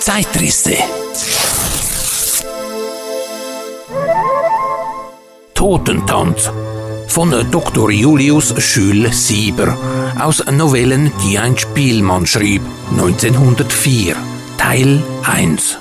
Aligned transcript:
Zeitrisse. 0.00 0.76
Totentanz 5.54 6.50
von 7.08 7.30
Dr. 7.50 7.90
Julius 7.90 8.54
Schül-Sieber 8.58 9.76
aus 10.18 10.44
Novellen, 10.50 11.12
die 11.22 11.38
ein 11.38 11.56
Spielmann 11.56 12.26
schrieb, 12.26 12.62
1904, 12.90 14.16
Teil 14.58 15.02
1. 15.22 15.78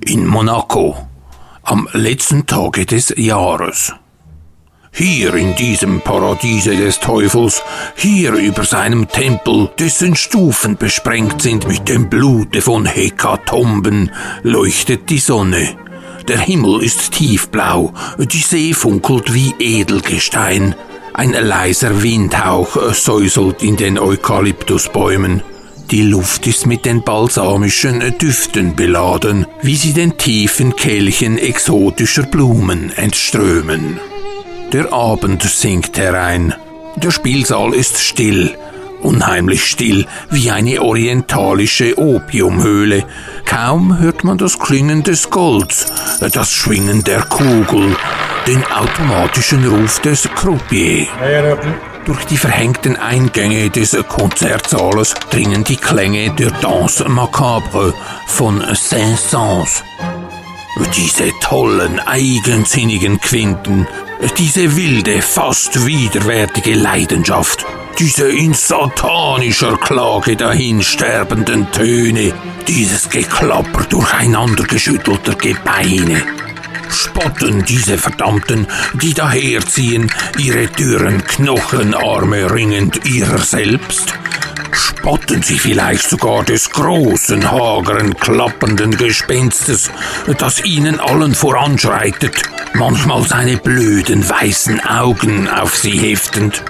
In 0.00 0.26
Monaco, 0.26 0.96
am 1.62 1.88
letzten 1.92 2.46
Tage 2.46 2.86
des 2.86 3.14
Jahres. 3.16 3.92
Hier 4.92 5.34
in 5.34 5.54
diesem 5.54 6.00
Paradiese 6.00 6.74
des 6.74 6.98
Teufels, 6.98 7.62
hier 7.96 8.32
über 8.32 8.64
seinem 8.64 9.08
Tempel, 9.08 9.70
dessen 9.78 10.16
Stufen 10.16 10.76
besprengt 10.76 11.42
sind 11.42 11.68
mit 11.68 11.88
dem 11.88 12.08
Blute 12.08 12.62
von 12.62 12.84
Hekatomben, 12.86 14.10
leuchtet 14.42 15.08
die 15.10 15.18
Sonne. 15.18 15.76
Der 16.26 16.38
Himmel 16.38 16.82
ist 16.82 17.12
tiefblau, 17.12 17.92
die 18.18 18.40
See 18.40 18.74
funkelt 18.74 19.32
wie 19.32 19.54
Edelgestein. 19.58 20.74
Ein 21.14 21.32
leiser 21.32 22.02
Windhauch 22.02 22.92
säuselt 22.92 23.62
in 23.62 23.76
den 23.76 23.98
Eukalyptusbäumen. 23.98 25.42
Die 25.90 26.02
Luft 26.02 26.46
ist 26.46 26.66
mit 26.66 26.84
den 26.84 27.02
balsamischen 27.02 28.02
Düften 28.18 28.76
beladen, 28.76 29.46
wie 29.62 29.76
sie 29.76 29.94
den 29.94 30.18
tiefen 30.18 30.76
Kelchen 30.76 31.38
exotischer 31.38 32.24
Blumen 32.24 32.92
entströmen. 32.94 33.98
Der 34.72 34.92
Abend 34.92 35.42
sinkt 35.42 35.96
herein. 35.96 36.54
Der 36.96 37.10
Spielsaal 37.10 37.72
ist 37.72 37.98
still, 38.00 38.54
unheimlich 39.00 39.64
still, 39.64 40.06
wie 40.28 40.50
eine 40.50 40.82
orientalische 40.82 41.98
Opiumhöhle. 41.98 43.04
Kaum 43.46 43.98
hört 43.98 44.24
man 44.24 44.36
das 44.36 44.58
Klingen 44.58 45.02
des 45.02 45.30
Golds, 45.30 45.86
das 46.20 46.52
Schwingen 46.52 47.02
der 47.02 47.22
Kugel, 47.22 47.96
den 48.46 48.62
automatischen 48.66 49.66
Ruf 49.66 50.00
des 50.00 50.28
Croupier. 50.34 51.06
Durch 52.04 52.26
die 52.26 52.36
verhängten 52.36 52.96
Eingänge 52.96 53.70
des 53.70 53.96
Konzertsaales 54.06 55.14
dringen 55.30 55.64
die 55.64 55.76
Klänge 55.76 56.30
der 56.34 56.50
Danse 56.50 57.08
Macabre 57.08 57.94
von 58.26 58.60
Saint-Saëns. 58.60 59.82
Diese 60.94 61.32
tollen, 61.40 62.00
eigensinnigen 62.00 63.18
Quinten, 63.20 63.86
diese 64.36 64.76
wilde, 64.76 65.22
fast 65.22 65.86
widerwärtige 65.86 66.74
Leidenschaft, 66.74 67.64
diese 67.98 68.28
in 68.28 68.52
satanischer 68.52 69.76
Klage 69.76 70.36
dahinsterbenden 70.36 71.70
Töne, 71.70 72.32
dieses 72.66 73.08
Geklapper 73.08 73.84
durcheinandergeschüttelter 73.84 75.34
Gebeine. 75.34 76.22
Spotten 76.90 77.64
diese 77.64 77.98
Verdammten, 77.98 78.66
die 78.94 79.14
daherziehen, 79.14 80.10
ihre 80.38 80.66
dürren 80.66 81.22
Knochenarme 81.24 82.52
ringend 82.52 83.04
ihrer 83.06 83.38
selbst? 83.38 84.14
Spotten 84.72 85.42
sie 85.42 85.58
vielleicht 85.58 86.08
sogar 86.08 86.44
des 86.44 86.70
großen, 86.70 87.50
hageren, 87.50 88.14
klappenden 88.14 88.96
Gespenstes, 88.96 89.90
das 90.38 90.64
ihnen 90.64 91.00
allen 91.00 91.34
voranschreitet, 91.34 92.42
manchmal 92.74 93.22
seine 93.26 93.56
blöden 93.56 94.28
weißen 94.28 94.80
Augen 94.80 95.48
auf 95.48 95.76
sie 95.76 95.98
heftend? 95.98 96.62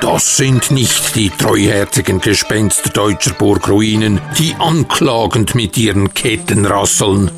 Das 0.00 0.38
sind 0.38 0.70
nicht 0.70 1.14
die 1.14 1.28
treuherzigen 1.30 2.20
Gespenster 2.20 2.88
deutscher 2.90 3.32
Burgruinen, 3.32 4.20
die 4.38 4.54
anklagend 4.58 5.54
mit 5.54 5.76
ihren 5.76 6.14
Ketten 6.14 6.64
rasseln. 6.64 7.30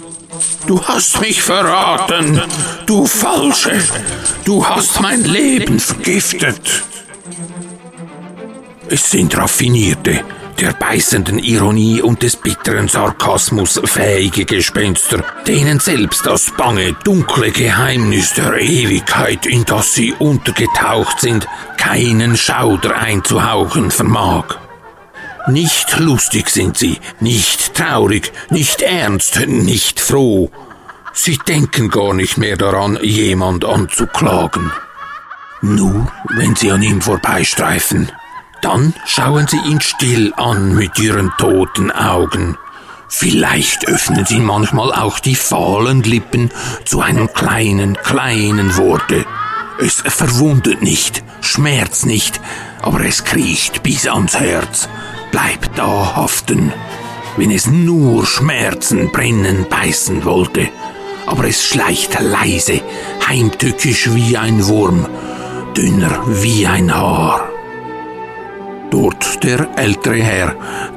Du 0.66 0.80
hast 0.82 1.20
mich 1.20 1.42
verraten, 1.42 2.40
du 2.86 3.06
Falsche, 3.06 3.82
du 4.44 4.66
hast 4.66 5.00
mein 5.00 5.24
Leben 5.24 5.80
vergiftet. 5.80 6.84
Es 8.88 9.10
sind 9.10 9.36
raffinierte, 9.36 10.24
der 10.60 10.72
beißenden 10.72 11.38
Ironie 11.38 12.02
und 12.02 12.22
des 12.22 12.36
bitteren 12.36 12.88
Sarkasmus 12.88 13.80
fähige 13.84 14.44
Gespenster, 14.44 15.24
denen 15.46 15.80
selbst 15.80 16.26
das 16.26 16.50
bange, 16.56 16.94
dunkle 17.04 17.50
Geheimnis 17.50 18.34
der 18.34 18.60
Ewigkeit, 18.60 19.46
in 19.46 19.64
das 19.64 19.94
sie 19.94 20.12
untergetaucht 20.12 21.20
sind, 21.20 21.48
keinen 21.78 22.36
Schauder 22.36 22.96
einzuhauchen 22.96 23.90
vermag. 23.90 24.58
Nicht 25.48 25.98
lustig 25.98 26.50
sind 26.50 26.76
sie, 26.76 26.98
nicht 27.18 27.74
traurig, 27.74 28.32
nicht 28.50 28.82
ernst, 28.82 29.46
nicht 29.46 30.00
froh. 30.00 30.50
Sie 31.12 31.38
denken 31.38 31.90
gar 31.90 32.14
nicht 32.14 32.38
mehr 32.38 32.56
daran, 32.56 32.98
jemand 33.02 33.64
anzuklagen. 33.64 34.70
Nur 35.60 36.12
wenn 36.28 36.54
sie 36.54 36.70
an 36.70 36.82
ihm 36.82 37.00
vorbeistreifen, 37.00 38.12
dann 38.62 38.94
schauen 39.04 39.46
sie 39.46 39.58
ihn 39.58 39.80
still 39.80 40.32
an 40.36 40.74
mit 40.74 40.98
ihren 40.98 41.30
toten 41.36 41.90
Augen. 41.90 42.56
Vielleicht 43.08 43.88
öffnen 43.88 44.24
sie 44.24 44.38
manchmal 44.38 44.90
auch 44.90 45.18
die 45.18 45.34
fahlen 45.34 46.02
Lippen 46.02 46.50
zu 46.86 47.02
einem 47.02 47.30
kleinen, 47.32 47.94
kleinen 47.94 48.74
Worte. 48.78 49.26
Es 49.78 50.02
verwundet 50.06 50.80
nicht, 50.80 51.22
schmerzt 51.42 52.06
nicht, 52.06 52.40
aber 52.80 53.04
es 53.04 53.24
kriecht 53.24 53.82
bis 53.82 54.08
ans 54.08 54.38
Herz. 54.38 54.88
Bleibt 55.30 55.76
da 55.76 56.16
haften, 56.16 56.72
wenn 57.36 57.50
es 57.50 57.66
nur 57.66 58.26
schmerzen, 58.26 59.12
brennen, 59.12 59.66
beißen 59.68 60.24
wollte. 60.24 60.70
Aber 61.26 61.44
es 61.44 61.64
schleicht 61.64 62.18
leise, 62.20 62.80
heimtückisch 63.28 64.12
wie 64.14 64.36
ein 64.36 64.66
Wurm, 64.66 65.06
dünner 65.76 66.22
wie 66.26 66.66
ein 66.66 66.94
Haar. 66.94 67.51
Dort 68.92 69.42
der 69.42 69.70
ältere 69.76 70.22
Herr, 70.22 70.54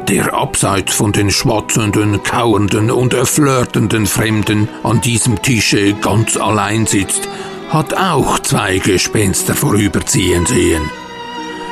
der 0.10 0.34
abseits 0.34 0.94
von 0.94 1.14
den 1.14 1.32
schwatzenden, 1.32 2.22
kauernden 2.24 2.92
und 2.92 3.14
flirtenden 3.14 4.06
Fremden 4.06 4.68
an 4.84 5.00
diesem 5.00 5.42
Tische 5.42 5.94
ganz 5.94 6.36
allein 6.36 6.88
sitzt, 6.88 7.30
hat 7.70 7.94
auch 7.94 8.40
zwei 8.40 8.80
Gespenster 8.80 9.56
vorüberziehen 9.56 10.46
sehen. 10.46 10.82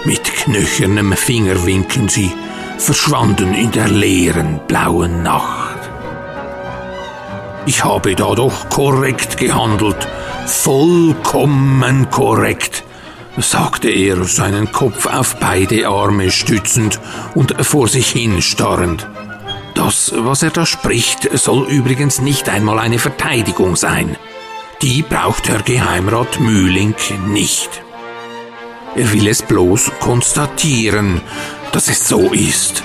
Mit 0.05 0.23
knöchernem 0.23 1.11
Finger 1.11 1.65
winken 1.65 2.07
sie, 2.07 2.31
verschwanden 2.77 3.53
in 3.53 3.71
der 3.71 3.89
leeren 3.89 4.61
blauen 4.65 5.23
Nacht. 5.23 5.89
Ich 7.65 7.83
habe 7.83 8.15
da 8.15 8.33
doch 8.33 8.69
korrekt 8.69 9.35
gehandelt, 9.35 10.07
vollkommen 10.45 12.09
korrekt 12.11 12.85
sagte 13.37 13.89
er, 13.89 14.23
seinen 14.25 14.71
Kopf 14.71 15.05
auf 15.05 15.37
beide 15.37 15.87
Arme 15.87 16.31
stützend 16.31 16.99
und 17.35 17.55
vor 17.65 17.87
sich 17.87 18.09
hin 18.09 18.41
starrend. 18.41 19.07
Das, 19.73 20.13
was 20.15 20.43
er 20.43 20.51
da 20.51 20.65
spricht, 20.65 21.29
soll 21.37 21.67
übrigens 21.67 22.21
nicht 22.21 22.47
einmal 22.49 22.79
eine 22.79 22.99
Verteidigung 22.99 23.75
sein. 23.75 24.15
Die 24.81 25.01
braucht 25.01 25.49
Herr 25.49 25.61
Geheimrat 25.61 26.39
Mühling 26.39 26.95
nicht. 27.27 27.81
Er 28.95 29.11
will 29.11 29.27
es 29.27 29.41
bloß 29.41 29.91
konstatieren, 29.99 31.21
dass 31.71 31.87
es 31.87 32.07
so 32.07 32.31
ist. 32.31 32.83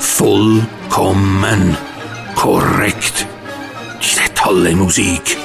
Vollkommen 0.00 1.76
korrekt. 2.34 3.26
Diese 4.02 4.32
tolle 4.34 4.74
Musik. 4.74 5.36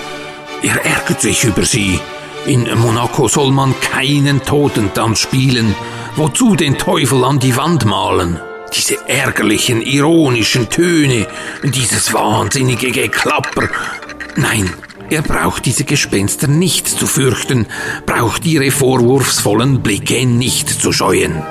Er 0.61 0.85
ärgert 0.85 1.21
sich 1.21 1.43
über 1.43 1.65
sie. 1.65 1.99
In 2.45 2.67
Monaco 2.79 3.27
soll 3.27 3.51
man 3.51 3.75
keinen 3.79 4.41
Totentanz 4.43 5.19
spielen, 5.19 5.75
wozu 6.15 6.55
den 6.55 6.77
Teufel 6.77 7.23
an 7.23 7.39
die 7.39 7.55
Wand 7.55 7.85
malen. 7.85 8.39
Diese 8.73 8.97
ärgerlichen, 9.07 9.81
ironischen 9.81 10.69
Töne, 10.69 11.27
dieses 11.63 12.13
wahnsinnige 12.13 12.91
Geklapper. 12.91 13.69
Nein, 14.35 14.69
er 15.09 15.21
braucht 15.21 15.65
diese 15.65 15.83
Gespenster 15.83 16.47
nicht 16.47 16.87
zu 16.87 17.07
fürchten, 17.07 17.67
braucht 18.05 18.45
ihre 18.45 18.71
vorwurfsvollen 18.71 19.81
Blicke 19.81 20.25
nicht 20.25 20.69
zu 20.69 20.93
scheuen. 20.93 21.41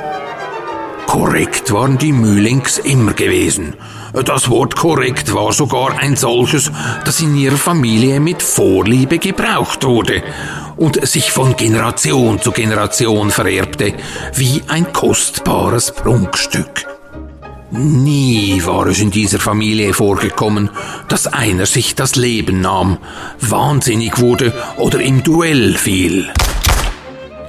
Korrekt 1.07 1.73
waren 1.73 1.99
die 1.99 2.13
Mühlings 2.13 2.79
immer 2.79 3.13
gewesen. 3.13 3.75
Das 4.13 4.49
Wort 4.49 4.77
korrekt 4.77 5.33
war 5.35 5.53
sogar 5.53 5.99
ein 5.99 6.17
solches, 6.17 6.71
das 7.05 7.21
in 7.21 7.37
ihrer 7.37 7.57
Familie 7.57 8.21
mit 8.21 8.43
Vorliebe 8.43 9.19
gebraucht 9.19 9.85
wurde 9.85 10.23
und 10.79 11.07
sich 11.07 11.33
von 11.33 11.57
Generation 11.57 12.41
zu 12.41 12.53
Generation 12.53 13.31
vererbte, 13.31 13.93
wie 14.35 14.63
ein 14.69 14.93
kostbares 14.93 15.93
Prunkstück. 15.93 16.87
Nie 17.71 18.63
war 18.65 18.87
es 18.87 18.99
in 18.99 19.11
dieser 19.11 19.39
Familie 19.39 19.93
vorgekommen, 19.93 20.71
dass 21.09 21.27
einer 21.27 21.67
sich 21.67 21.95
das 21.95 22.17
Leben 22.17 22.63
nahm, 22.63 22.97
wahnsinnig 23.41 24.19
wurde 24.19 24.55
oder 24.79 25.01
im 25.01 25.23
Duell 25.23 25.75
fiel. 25.75 26.33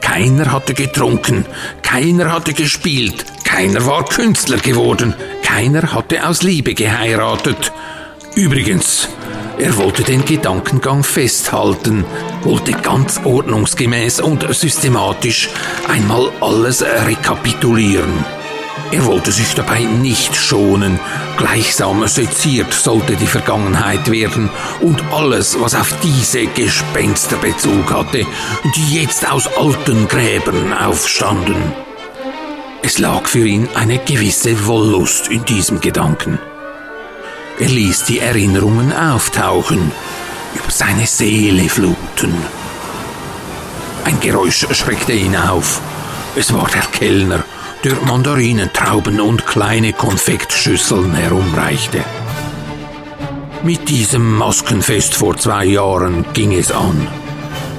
Keiner 0.02 0.52
hatte 0.52 0.74
getrunken, 0.74 1.46
keiner 1.84 2.34
hatte 2.34 2.54
gespielt, 2.54 3.24
keiner 3.46 3.86
war 3.86 4.04
Künstler 4.04 4.58
geworden, 4.58 5.14
keiner 5.44 5.94
hatte 5.94 6.28
aus 6.28 6.44
Liebe 6.44 6.74
geheiratet. 6.74 7.72
Übrigens, 8.36 9.08
er 9.60 9.76
wollte 9.78 10.04
den 10.04 10.24
Gedankengang 10.24 11.04
festhalten, 11.04 12.06
wollte 12.44 12.72
ganz 12.72 13.20
ordnungsgemäß 13.24 14.22
und 14.22 14.46
systematisch 14.54 15.50
einmal 15.88 16.32
alles 16.40 16.82
rekapitulieren. 16.82 18.24
Er 18.92 19.06
wollte 19.06 19.32
sich 19.32 19.54
dabei 19.54 19.82
nicht 19.82 20.36
schonen, 20.36 21.00
gleichsam 21.38 22.08
seziert 22.08 22.74
sollte 22.74 23.16
die 23.16 23.28
Vergangenheit 23.28 24.10
werden 24.10 24.50
und 24.82 25.04
alles, 25.12 25.60
was 25.60 25.76
auf 25.76 25.94
diese 26.02 26.48
Gespenster 26.48 27.38
Bezug 27.38 27.92
hatte, 27.92 28.26
die 28.76 28.96
jetzt 28.96 29.30
aus 29.30 29.48
alten 29.58 30.08
Gräbern 30.08 30.74
aufstanden. 30.74 31.74
Es 32.82 32.98
lag 32.98 33.28
für 33.28 33.46
ihn 33.46 33.68
eine 33.76 34.00
gewisse 34.00 34.66
Wollust 34.66 35.28
in 35.28 35.44
diesem 35.46 35.82
Gedanken. 35.82 36.40
Er 37.60 37.68
ließ 37.68 38.06
die 38.06 38.20
Erinnerungen 38.20 38.94
auftauchen, 38.94 39.92
über 40.56 40.72
seine 40.72 41.06
Seele 41.06 41.68
fluten. 41.68 42.34
Ein 44.06 44.18
Geräusch 44.22 44.66
schreckte 44.72 45.12
ihn 45.12 45.36
auf. 45.36 45.82
Es 46.38 46.54
war 46.54 46.70
der 46.70 46.84
Kellner, 46.84 47.44
der 47.84 47.96
Mandarinen, 48.06 48.72
Trauben 48.72 49.20
und 49.20 49.46
kleine 49.46 49.92
Konfektschüsseln 49.92 51.14
herumreichte. 51.14 52.04
Mit 53.64 53.90
diesem 53.90 54.38
Maskenfest 54.38 55.16
vor 55.16 55.36
zwei 55.36 55.66
Jahren 55.66 56.26
ging 56.32 56.54
es 56.54 56.72
an. 56.72 57.08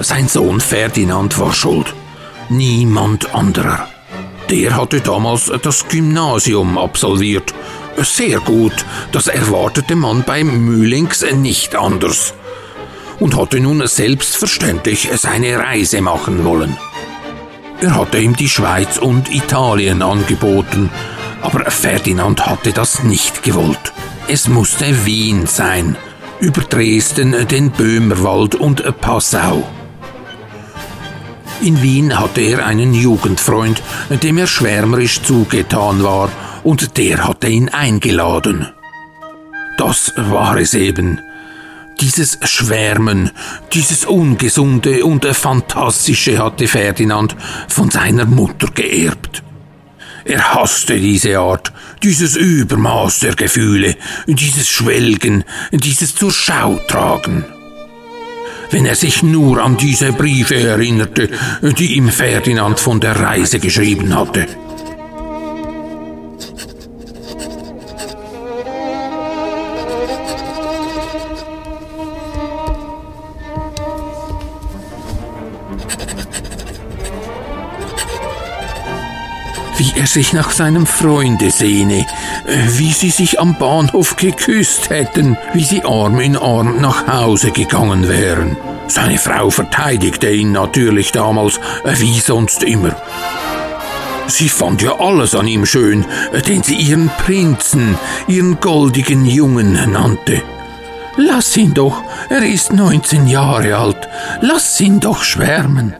Sein 0.01 0.29
Sohn 0.29 0.61
Ferdinand 0.61 1.39
war 1.39 1.55
schuld, 1.55 1.95
niemand 2.51 3.35
anderer. 3.35 3.89
Der 4.51 4.77
hatte 4.77 5.01
damals 5.01 5.51
das 5.63 5.89
Gymnasium 5.89 6.77
absolviert 6.77 7.55
sehr 8.05 8.41
gut, 8.41 8.85
das 9.13 9.29
erwartete 9.29 9.97
man 9.97 10.23
bei 10.23 10.45
Mühlings 10.45 11.25
nicht 11.33 11.75
anders 11.75 12.35
und 13.19 13.37
hatte 13.37 13.61
nun 13.61 13.87
selbstverständlich 13.87 15.09
seine 15.17 15.59
Reise 15.59 16.01
machen 16.01 16.45
wollen. 16.45 16.77
Er 17.81 17.95
hatte 17.95 18.19
ihm 18.19 18.37
die 18.37 18.49
Schweiz 18.49 18.99
und 18.99 19.33
Italien 19.33 20.03
angeboten, 20.03 20.91
aber 21.43 21.71
Ferdinand 21.71 22.47
hatte 22.47 22.73
das 22.73 23.03
nicht 23.03 23.43
gewollt. 23.43 23.93
Es 24.29 24.49
musste 24.49 25.07
Wien 25.07 25.47
sein, 25.47 25.97
über 26.41 26.63
Dresden, 26.63 27.47
den 27.49 27.71
Böhmerwald 27.71 28.55
und 28.55 28.83
Passau. 29.01 29.67
In 31.63 31.83
Wien 31.83 32.19
hatte 32.19 32.41
er 32.41 32.65
einen 32.65 32.95
Jugendfreund, 32.95 33.83
dem 34.23 34.39
er 34.39 34.47
schwärmerisch 34.47 35.23
zugetan 35.23 36.03
war 36.03 36.31
und 36.63 36.97
der 36.97 37.27
hatte 37.27 37.49
ihn 37.49 37.69
eingeladen. 37.69 38.69
Das 39.79 40.13
war 40.17 40.57
es 40.59 40.75
eben. 40.75 41.21
Dieses 42.01 42.39
Schwärmen, 42.45 43.31
dieses 43.73 44.07
Ungesunde 44.07 45.05
und 45.05 45.25
Fantastische 45.27 46.43
hatte 46.43 46.67
Ferdinand 46.67 47.37
von 47.69 47.91
seiner 47.91 48.25
Mutter 48.25 48.69
geerbt. 48.69 49.43
Er 50.25 50.55
hasste 50.55 50.99
diese 50.99 51.39
Art, 51.39 51.73
dieses 52.03 52.37
Übermaß 52.37 53.21
der 53.21 53.35
Gefühle, 53.35 53.97
dieses 54.27 54.69
Schwelgen, 54.69 55.45
dieses 55.73 56.15
zur 56.15 56.31
Schau 56.31 56.79
tragen. 56.89 57.45
Wenn 58.71 58.87
er 58.87 58.95
sich 58.95 59.23
nur 59.23 59.63
an 59.63 59.77
diese 59.77 60.13
Briefe 60.13 60.57
erinnerte, 60.57 61.29
die 61.63 61.97
ihm 61.97 62.09
Ferdinand 62.09 62.79
von 62.79 63.01
der 63.01 63.19
Reise 63.19 63.59
geschrieben 63.59 64.15
hatte. 64.15 64.47
Er 80.01 80.07
sich 80.07 80.33
nach 80.33 80.51
seinem 80.51 80.87
Freunde 80.87 81.51
sehne, 81.51 82.07
wie 82.69 82.91
sie 82.91 83.11
sich 83.11 83.39
am 83.39 83.59
Bahnhof 83.59 84.17
geküsst 84.17 84.89
hätten, 84.89 85.37
wie 85.53 85.63
sie 85.63 85.85
Arm 85.85 86.21
in 86.21 86.39
Arm 86.39 86.81
nach 86.81 87.07
Hause 87.07 87.51
gegangen 87.51 88.09
wären. 88.09 88.57
Seine 88.87 89.19
Frau 89.19 89.51
verteidigte 89.51 90.31
ihn 90.31 90.53
natürlich 90.53 91.13
damals, 91.13 91.61
wie 91.85 92.19
sonst 92.19 92.63
immer. 92.63 92.97
Sie 94.27 94.49
fand 94.49 94.81
ja 94.81 94.99
alles 94.99 95.35
an 95.35 95.47
ihm 95.47 95.67
schön, 95.67 96.07
den 96.49 96.63
sie 96.63 96.77
ihren 96.77 97.11
Prinzen, 97.19 97.99
ihren 98.27 98.59
goldigen 98.59 99.27
Jungen 99.27 99.93
nannte. 99.93 100.41
Lass 101.19 101.55
ihn 101.59 101.75
doch, 101.75 102.03
er 102.31 102.43
ist 102.43 102.73
19 102.73 103.27
Jahre 103.27 103.77
alt, 103.77 104.09
lass 104.41 104.81
ihn 104.81 104.99
doch 104.99 105.23
schwärmen. 105.23 105.95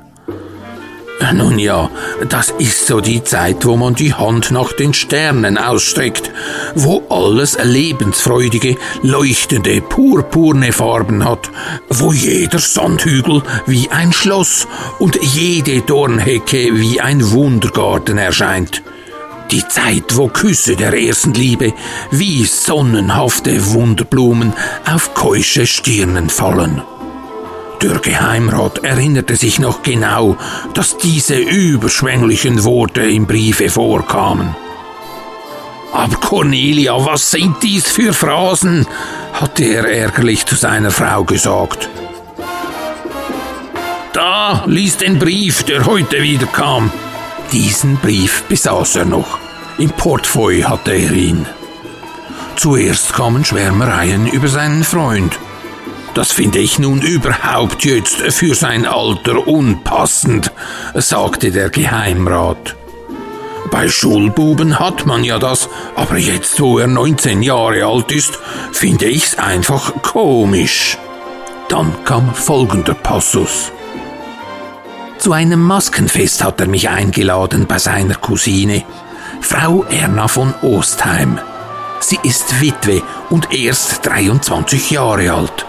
Nun 1.33 1.59
ja, 1.59 1.91
das 2.29 2.53
ist 2.59 2.87
so 2.87 3.01
die 3.01 3.23
Zeit, 3.23 3.65
wo 3.65 3.77
man 3.77 3.95
die 3.95 4.13
Hand 4.13 4.51
nach 4.51 4.73
den 4.73 4.95
Sternen 4.95 5.59
ausstreckt, 5.59 6.31
wo 6.75 7.03
alles 7.09 7.57
lebensfreudige, 7.63 8.77
leuchtende, 9.03 9.81
purpurne 9.81 10.73
Farben 10.73 11.25
hat, 11.25 11.51
wo 11.89 12.13
jeder 12.13 12.59
Sandhügel 12.59 13.43
wie 13.67 13.89
ein 13.91 14.13
Schloss 14.13 14.67
und 14.99 15.19
jede 15.23 15.83
Dornhecke 15.83 16.71
wie 16.75 17.01
ein 17.01 17.31
Wundergarten 17.31 18.19
erscheint. 18.19 18.83
Die 19.51 19.67
Zeit, 19.67 20.17
wo 20.17 20.29
Küsse 20.29 20.77
der 20.77 20.95
ersten 20.95 21.35
Liebe 21.35 21.73
wie 22.11 22.45
sonnenhafte 22.45 23.73
Wunderblumen 23.73 24.53
auf 24.85 25.15
keusche 25.15 25.67
Stirnen 25.67 26.29
fallen. 26.29 26.83
Der 27.83 27.99
Geheimrat 27.99 28.85
erinnerte 28.85 29.37
sich 29.37 29.59
noch 29.59 29.83
genau, 29.83 30.37
dass 30.75 30.99
diese 30.99 31.37
überschwänglichen 31.37 32.63
Worte 32.65 33.01
im 33.03 33.27
Briefe 33.27 33.71
vorkamen. 33.71 34.55
Aber 35.93 36.17
Cornelia, 36.17 36.95
was 37.05 37.31
sind 37.31 37.57
dies 37.63 37.91
für 37.91 38.13
Phrasen? 38.13 38.87
hatte 39.33 39.65
er 39.65 39.89
ärgerlich 39.89 40.45
zu 40.45 40.55
seiner 40.57 40.91
Frau 40.91 41.25
gesagt. 41.25 41.89
Da, 44.13 44.65
lies 44.67 44.99
den 44.99 45.19
Brief, 45.19 45.63
der 45.63 45.87
heute 45.87 46.23
wieder 46.23 46.47
kam. 46.47 46.93
Diesen 47.53 47.97
Brief 47.97 48.43
besaß 48.43 48.97
er 48.97 49.05
noch. 49.07 49.39
Im 49.79 49.91
Portfolio 49.91 50.69
hatte 50.69 50.93
er 50.93 51.13
ihn. 51.13 51.47
Zuerst 52.57 53.15
kamen 53.15 53.45
Schwärmereien 53.45 54.27
über 54.27 54.49
seinen 54.49 54.85
Freund. 54.85 55.39
Das 56.15 56.33
finde 56.33 56.59
ich 56.59 56.79
nun 56.79 57.03
überhaupt 57.03 57.85
jetzt 57.85 58.17
für 58.17 58.55
sein 58.55 58.85
Alter 58.87 59.47
unpassend, 59.47 60.53
sagte 60.95 61.53
der 61.53 61.71
Geheimrat. 61.71 62.77
Bei 63.71 63.89
Schulbuben 63.89 64.81
hat 64.81 65.07
man 65.07 65.23
ja 65.23 65.39
das, 65.39 65.69
aber 65.95 66.19
jetzt, 66.19 66.61
wo 66.61 66.79
er 66.79 66.89
19 66.89 67.43
Jahre 67.43 67.85
alt 67.85 68.11
ist, 68.11 68.39
finde 68.73 69.07
ich's 69.07 69.39
einfach 69.39 70.03
komisch. 70.03 70.99
Dann 71.69 71.95
kam 72.05 72.35
folgender 72.35 72.95
Passus. 72.95 73.71
Zu 75.19 75.33
einem 75.33 75.63
Maskenfest 75.63 76.43
hat 76.43 76.61
er 76.61 76.67
mich 76.67 76.89
eingeladen 76.89 77.67
bei 77.69 77.79
seiner 77.79 78.17
Cousine, 78.17 78.83
Frau 79.41 79.85
Erna 79.85 80.27
von 80.27 80.53
Ostheim. 80.63 81.39
Sie 82.01 82.19
ist 82.25 82.61
Witwe 82.61 83.03
und 83.29 83.53
erst 83.53 84.05
23 84.05 84.91
Jahre 84.91 85.33
alt. 85.33 85.67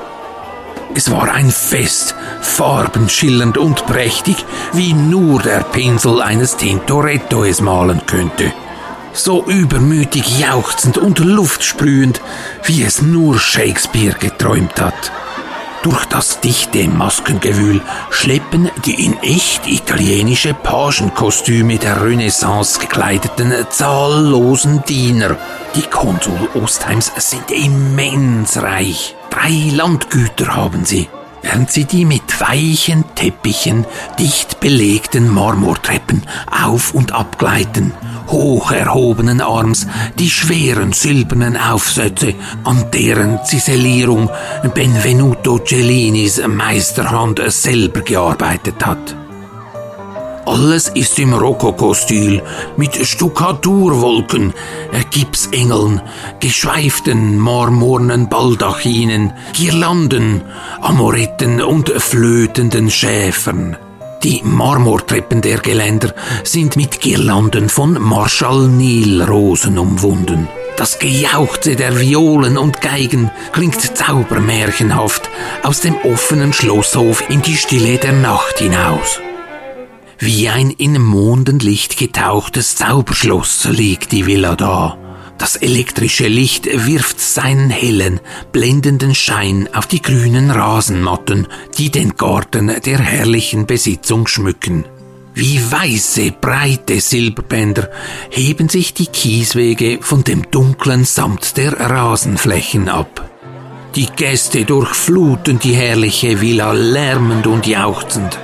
Es 0.93 1.09
war 1.09 1.31
ein 1.31 1.51
Fest, 1.51 2.15
farbenschillernd 2.41 3.57
und 3.57 3.85
prächtig, 3.85 4.45
wie 4.73 4.93
nur 4.93 5.41
der 5.41 5.63
Pinsel 5.63 6.21
eines 6.21 6.57
Tintoretto 6.57 7.45
es 7.45 7.61
malen 7.61 8.01
könnte. 8.05 8.51
So 9.13 9.43
übermütig 9.45 10.39
jauchzend 10.39 10.97
und 10.97 11.19
luftsprühend, 11.19 12.21
wie 12.63 12.83
es 12.83 13.01
nur 13.01 13.39
Shakespeare 13.39 14.15
geträumt 14.19 14.79
hat. 14.81 15.11
Durch 15.83 16.05
das 16.05 16.41
dichte 16.41 16.87
Maskengewühl 16.87 17.81
schleppen 18.11 18.69
die 18.85 19.05
in 19.05 19.17
echt 19.23 19.67
italienische 19.67 20.53
Pagenkostüme 20.53 21.77
der 21.79 22.03
Renaissance 22.03 22.79
gekleideten 22.79 23.53
zahllosen 23.69 24.83
Diener. 24.87 25.37
Die 25.75 25.81
Konsul 25.81 26.49
Ostheims 26.53 27.11
sind 27.17 27.49
immens 27.49 28.61
reich. 28.61 29.15
Drei 29.31 29.71
Landgüter 29.73 30.55
haben 30.55 30.83
sie, 30.83 31.07
während 31.41 31.71
sie 31.71 31.85
die 31.85 32.03
mit 32.03 32.39
weichen 32.41 33.05
Teppichen 33.15 33.85
dicht 34.19 34.59
belegten 34.59 35.33
Marmortreppen 35.33 36.23
auf 36.51 36.93
und 36.93 37.13
abgleiten, 37.13 37.93
hoch 38.27 38.71
erhobenen 38.71 39.39
Arms 39.39 39.87
die 40.19 40.29
schweren 40.29 40.91
silbernen 40.91 41.55
Aufsätze, 41.55 42.35
an 42.65 42.91
deren 42.91 43.43
Zisellierung 43.45 44.29
Benvenuto 44.73 45.59
Cellinis 45.59 46.41
Meisterhand 46.45 47.41
selber 47.47 48.01
gearbeitet 48.01 48.85
hat. 48.85 49.20
Alles 50.45 50.89
ist 50.89 51.19
im 51.19 51.33
Rokokostil 51.33 52.41
mit 52.75 52.95
Stuckaturwolken, 52.95 54.53
Gipsengeln, 55.11 56.01
geschweiften 56.39 57.37
marmornen 57.37 58.27
Baldachinen, 58.29 59.33
Girlanden, 59.53 60.41
Amoretten 60.81 61.61
und 61.61 61.89
flötenden 61.89 62.89
Schäfern. 62.89 63.77
Die 64.23 64.41
Marmortreppen 64.43 65.41
der 65.41 65.57
Geländer 65.59 66.13
sind 66.43 66.75
mit 66.75 67.01
Girlanden 67.01 67.69
von 67.69 67.99
Marschall-Nil-Rosen 68.01 69.77
umwunden. 69.77 70.47
Das 70.77 70.99
Gejauchze 70.99 71.75
der 71.75 71.99
Violen 71.99 72.57
und 72.57 72.81
Geigen 72.81 73.29
klingt 73.51 73.81
zaubermärchenhaft 73.97 75.29
aus 75.63 75.81
dem 75.81 75.95
offenen 76.03 76.53
Schlosshof 76.53 77.29
in 77.29 77.41
die 77.41 77.57
Stille 77.57 77.97
der 77.97 78.13
Nacht 78.13 78.59
hinaus. 78.59 79.19
Wie 80.23 80.49
ein 80.49 80.69
in 80.69 81.01
Mondenlicht 81.01 81.97
getauchtes 81.97 82.75
Zauberschloss 82.75 83.67
liegt 83.71 84.11
die 84.11 84.27
Villa 84.27 84.55
da. 84.55 84.95
Das 85.39 85.55
elektrische 85.55 86.27
Licht 86.27 86.67
wirft 86.67 87.19
seinen 87.19 87.71
hellen, 87.71 88.19
blendenden 88.51 89.15
Schein 89.15 89.67
auf 89.73 89.87
die 89.87 89.99
grünen 89.99 90.51
Rasenmatten, 90.51 91.47
die 91.79 91.89
den 91.89 92.17
Garten 92.17 92.67
der 92.85 92.99
herrlichen 92.99 93.65
Besitzung 93.65 94.27
schmücken. 94.27 94.85
Wie 95.33 95.59
weiße, 95.59 96.33
breite 96.39 96.99
Silberbänder 96.99 97.89
heben 98.29 98.69
sich 98.69 98.93
die 98.93 99.07
Kieswege 99.07 99.97
von 100.01 100.23
dem 100.23 100.51
dunklen 100.51 101.03
Samt 101.03 101.57
der 101.57 101.79
Rasenflächen 101.79 102.89
ab. 102.89 103.27
Die 103.95 104.05
Gäste 104.05 104.65
durchfluten 104.65 105.57
die 105.57 105.73
herrliche 105.73 106.41
Villa 106.41 106.73
lärmend 106.73 107.47
und 107.47 107.65
jauchzend. 107.65 108.37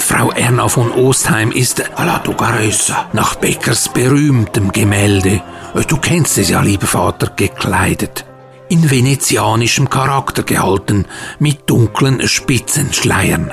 Frau 0.00 0.30
Erna 0.30 0.68
von 0.68 0.92
Ostheim 0.92 1.50
ist 1.52 1.82
à 1.96 2.04
la 2.04 2.18
Dugarösa 2.18 3.08
nach 3.12 3.34
Beckers 3.36 3.88
berühmtem 3.88 4.70
Gemälde, 4.72 5.42
du 5.88 5.96
kennst 5.96 6.38
es 6.38 6.50
ja, 6.50 6.60
lieber 6.60 6.86
Vater, 6.86 7.32
gekleidet. 7.34 8.24
In 8.68 8.90
venezianischem 8.90 9.90
Charakter 9.90 10.42
gehalten, 10.42 11.06
mit 11.38 11.68
dunklen 11.68 12.26
Spitzenschleiern. 12.26 13.52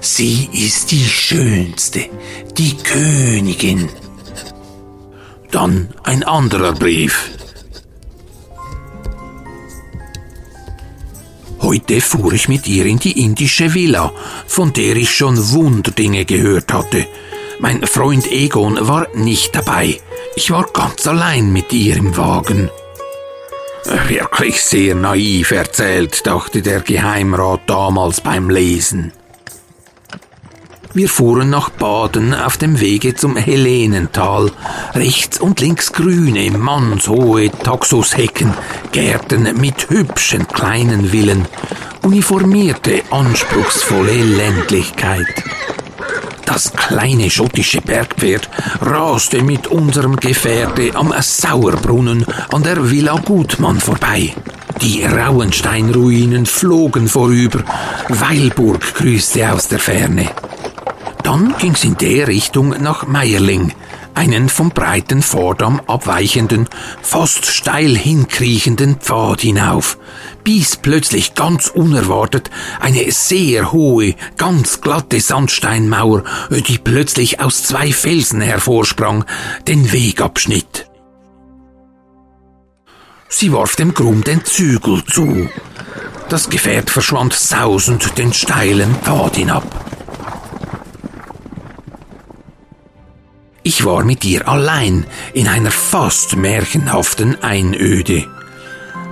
Sie 0.00 0.48
ist 0.52 0.90
die 0.90 1.04
Schönste, 1.04 2.06
die 2.56 2.76
Königin. 2.76 3.88
Dann 5.50 5.88
ein 6.02 6.22
anderer 6.22 6.72
Brief. 6.72 7.30
Heute 11.60 12.00
fuhr 12.00 12.32
ich 12.32 12.48
mit 12.48 12.66
ihr 12.68 12.86
in 12.86 12.98
die 12.98 13.22
indische 13.22 13.72
Villa, 13.74 14.12
von 14.46 14.72
der 14.72 14.96
ich 14.96 15.10
schon 15.10 15.52
Wunderdinge 15.52 16.24
gehört 16.24 16.72
hatte. 16.72 17.06
Mein 17.58 17.86
Freund 17.86 18.30
Egon 18.30 18.86
war 18.86 19.08
nicht 19.14 19.54
dabei. 19.54 19.98
Ich 20.36 20.50
war 20.50 20.66
ganz 20.72 21.06
allein 21.06 21.52
mit 21.52 21.72
ihr 21.72 21.96
im 21.96 22.16
Wagen. 22.16 22.70
Wirklich 24.08 24.62
sehr 24.62 24.94
naiv 24.94 25.52
erzählt, 25.52 26.26
dachte 26.26 26.60
der 26.60 26.80
Geheimrat 26.80 27.60
damals 27.66 28.20
beim 28.20 28.50
Lesen. 28.50 29.12
Wir 30.96 31.10
fuhren 31.10 31.50
nach 31.50 31.68
Baden 31.68 32.32
auf 32.32 32.56
dem 32.56 32.80
Wege 32.80 33.14
zum 33.14 33.36
Helenental. 33.36 34.50
Rechts 34.94 35.38
und 35.38 35.60
links 35.60 35.92
grüne, 35.92 36.50
mannshohe 36.50 37.50
Taxushecken, 37.50 38.54
Gärten 38.92 39.60
mit 39.60 39.90
hübschen 39.90 40.48
kleinen 40.48 41.10
Villen, 41.10 41.44
uniformierte, 42.00 43.02
anspruchsvolle 43.10 44.22
Ländlichkeit. 44.22 45.44
Das 46.46 46.72
kleine 46.72 47.28
schottische 47.28 47.82
Bergpferd 47.82 48.48
raste 48.80 49.42
mit 49.42 49.66
unserem 49.66 50.16
Gefährte 50.16 50.92
am 50.94 51.12
Sauerbrunnen 51.20 52.24
an 52.50 52.62
der 52.62 52.90
Villa 52.90 53.20
Gutmann 53.22 53.80
vorbei. 53.80 54.32
Die 54.80 55.04
Rauensteinruinen 55.04 56.46
flogen 56.46 57.06
vorüber, 57.06 57.62
Weilburg 58.08 58.94
grüßte 58.94 59.52
aus 59.52 59.68
der 59.68 59.78
Ferne. 59.78 60.30
Dann 61.26 61.56
ging's 61.58 61.82
in 61.82 61.96
der 61.96 62.28
Richtung 62.28 62.68
nach 62.80 63.08
Meierling, 63.08 63.72
einen 64.14 64.48
vom 64.48 64.70
breiten 64.70 65.22
Vordamm 65.22 65.80
abweichenden, 65.88 66.68
fast 67.02 67.46
steil 67.46 67.96
hinkriechenden 67.96 69.00
Pfad 69.00 69.40
hinauf, 69.40 69.98
bis 70.44 70.76
plötzlich 70.76 71.34
ganz 71.34 71.66
unerwartet 71.66 72.48
eine 72.78 73.10
sehr 73.10 73.72
hohe, 73.72 74.14
ganz 74.36 74.80
glatte 74.82 75.18
Sandsteinmauer, 75.18 76.22
die 76.50 76.78
plötzlich 76.78 77.40
aus 77.40 77.64
zwei 77.64 77.90
Felsen 77.92 78.40
hervorsprang, 78.40 79.24
den 79.66 79.90
Weg 79.90 80.20
abschnitt. 80.20 80.88
Sie 83.28 83.52
warf 83.52 83.74
dem 83.74 83.94
Grum 83.94 84.22
den 84.22 84.44
Zügel 84.44 85.04
zu. 85.04 85.48
Das 86.28 86.50
Gefährt 86.50 86.88
verschwand 86.88 87.32
sausend 87.32 88.16
den 88.16 88.32
steilen 88.32 88.94
Pfad 89.02 89.34
hinab. 89.34 89.95
Ich 93.66 93.84
war 93.84 94.04
mit 94.04 94.24
ihr 94.24 94.46
allein 94.46 95.04
in 95.32 95.48
einer 95.48 95.72
fast 95.72 96.36
märchenhaften 96.36 97.42
Einöde. 97.42 98.24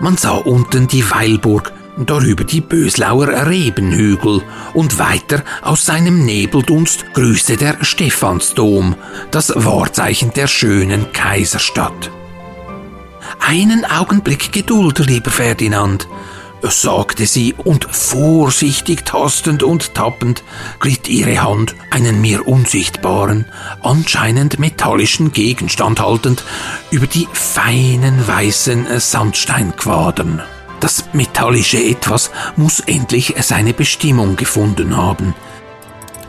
Man 0.01 0.17
sah 0.17 0.37
unten 0.37 0.87
die 0.87 1.11
Weilburg, 1.11 1.73
darüber 1.97 2.45
die 2.45 2.61
Böslauer 2.61 3.49
Rebenhügel 3.49 4.43
und 4.73 5.01
weiter 5.01 5.43
aus 5.61 5.85
seinem 5.85 6.25
Nebeldunst 6.25 7.05
grüßte 7.15 7.57
der 7.57 7.83
Stephansdom, 7.83 8.95
das 9.33 9.53
Wahrzeichen 9.57 10.33
der 10.35 10.47
schönen 10.47 11.11
Kaiserstadt. 11.11 12.13
Einen 13.41 13.85
Augenblick 13.85 14.53
Geduld, 14.53 15.01
lieber 15.01 15.33
Ferdinand, 15.33 16.07
sagte 16.71 17.27
sie, 17.27 17.55
und 17.55 17.87
vorsichtig 17.91 19.05
tastend 19.05 19.63
und 19.63 19.95
tappend 19.95 20.43
glitt 20.81 21.09
ihre 21.09 21.43
Hand 21.43 21.75
einen 21.91 22.21
mir 22.21 22.47
unsichtbaren, 22.47 23.47
anscheinend 23.83 24.59
metallischen 24.59 25.33
Gegenstand 25.33 26.01
haltend 26.01 26.45
über 26.91 27.07
die 27.07 27.29
feinen 27.33 28.27
weißen 28.27 28.99
Sandsteinquadern. 28.99 30.43
Das 30.81 31.05
metallische 31.13 31.83
Etwas 31.83 32.31
muss 32.57 32.81
endlich 32.81 33.35
seine 33.41 33.73
Bestimmung 33.73 34.37
gefunden 34.37 34.97
haben. 34.97 35.35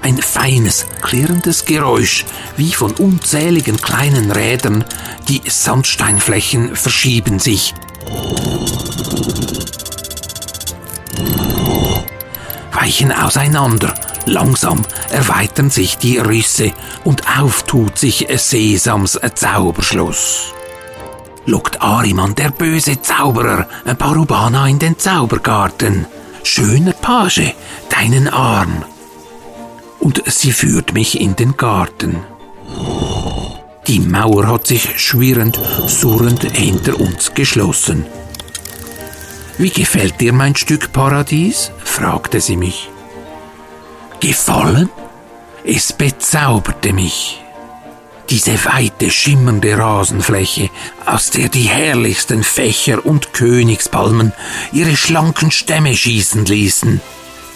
Ein 0.02 0.18
feines, 0.18 0.86
klirrendes 1.02 1.66
Geräusch, 1.66 2.26
wie 2.58 2.72
von 2.72 2.92
unzähligen 2.92 3.78
kleinen 3.78 4.32
Rädern, 4.32 4.86
die 5.28 5.42
Sandsteinflächen 5.46 6.76
verschieben 6.76 7.40
sich 7.40 7.74
weichen 12.86 13.12
auseinander. 13.12 13.96
Langsam 14.28 14.82
erweitern 15.10 15.72
sich 15.72 15.98
die 15.98 16.20
Risse 16.20 16.72
und 17.04 17.24
auftut 17.40 17.98
sich 17.98 18.28
Sesams 18.36 19.20
Zauberschluss. 19.34 20.54
Lockt 21.48 21.82
Ariman, 21.82 22.36
der 22.36 22.52
böse 22.52 23.02
Zauberer, 23.02 23.68
Parubana 23.98 24.68
in 24.68 24.78
den 24.78 25.00
Zaubergarten. 25.00 26.06
Schöner 26.44 26.94
Page, 26.94 27.56
deinen 27.90 28.28
Arm. 28.28 28.84
Und 30.00 30.22
sie 30.28 30.52
führt 30.52 30.94
mich 30.94 31.20
in 31.20 31.36
den 31.36 31.58
Garten. 31.58 32.18
Die 33.88 34.00
Mauer 34.00 34.48
hat 34.48 34.68
sich 34.68 35.00
schwirrend, 35.00 35.60
surrend 35.88 36.44
hinter 36.56 37.00
uns 37.00 37.34
geschlossen. 37.34 38.06
Wie 39.58 39.70
gefällt 39.70 40.20
dir 40.20 40.34
mein 40.34 40.56
Stück 40.56 40.92
Paradies? 40.92 41.72
fragte 41.84 42.42
sie 42.42 42.58
mich. 42.58 42.90
Gefallen? 44.20 44.90
Es 45.64 45.94
bezauberte 45.94 46.92
mich. 46.92 47.42
Diese 48.30 48.66
weite, 48.66 49.10
schimmernde 49.10 49.78
Rasenfläche, 49.78 50.70
aus 51.06 51.30
der 51.30 51.48
die 51.48 51.70
herrlichsten 51.70 52.44
Fächer 52.44 53.06
und 53.06 53.34
Königspalmen 53.34 54.34
ihre 54.74 54.98
schlanken 54.98 55.52
Stämme 55.52 55.96
schießen 55.96 56.46
ließen, 56.46 57.02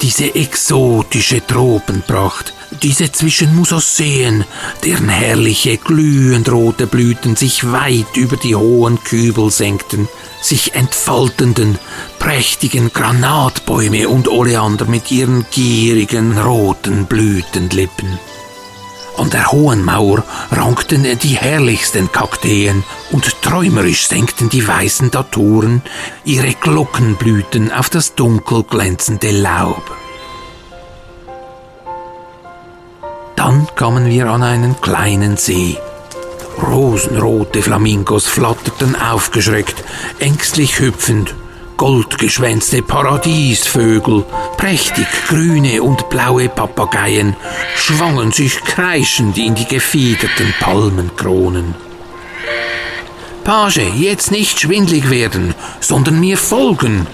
diese 0.01 0.36
exotische 0.36 1.46
Tropenpracht, 1.46 2.53
diese 2.81 3.12
zwischen 3.12 3.55
Musosseen, 3.55 4.45
deren 4.83 5.09
herrliche, 5.09 5.77
glühend 5.77 6.51
rote 6.51 6.88
Blüten 6.88 7.36
sich 7.36 7.71
weit 7.71 8.15
über 8.15 8.38
die 8.38 8.55
hohen 8.55 9.03
Kübel 9.03 9.51
senkten, 9.51 10.07
sich 10.41 10.75
entfaltenden, 10.75 11.77
prächtigen 12.19 12.91
Granatbäume 12.93 14.07
und 14.09 14.27
Oleander 14.27 14.86
mit 14.86 15.12
ihren 15.12 15.45
gierigen 15.51 16.38
roten 16.38 17.05
Blütenlippen. 17.05 18.19
An 19.17 19.29
der 19.29 19.51
hohen 19.51 19.83
Mauer 19.83 20.24
rankten 20.50 21.03
die 21.19 21.36
herrlichsten 21.36 22.09
Kakteen 22.12 22.83
und 23.12 23.41
träumerisch 23.41 24.07
senkten 24.07 24.48
die 24.50 24.65
weißen 24.65 25.12
Daturen 25.12 25.81
ihre 26.24 26.53
Glockenblüten 26.53 27.71
auf 27.71 27.89
das 27.89 28.15
dunkel 28.15 28.63
glänzende 28.63 29.31
Laub. 29.31 29.83
Dann 33.39 33.69
kamen 33.74 34.10
wir 34.10 34.27
an 34.27 34.43
einen 34.43 34.81
kleinen 34.81 35.38
See. 35.38 35.77
Rosenrote 36.62 37.62
Flamingos 37.62 38.27
flatterten 38.27 38.98
aufgeschreckt, 38.98 39.81
ängstlich 40.19 40.77
hüpfend. 40.77 41.36
Goldgeschwänzte 41.77 42.81
Paradiesvögel, 42.81 44.25
prächtig 44.58 45.08
grüne 45.29 45.81
und 45.81 46.10
blaue 46.10 46.50
Papageien 46.50 47.38
schwangen 47.77 48.34
sich 48.34 48.62
kreischend 48.62 49.38
in 49.38 49.55
die 49.55 49.69
gefiederten 49.69 50.53
Palmenkronen. 50.60 51.75
Page, 53.46 53.84
jetzt 53.96 54.31
nicht 54.31 54.60
schwindlig 54.60 55.10
werden, 55.10 55.55
sondern 55.79 56.19
mir 56.19 56.38
folgen. 56.38 57.08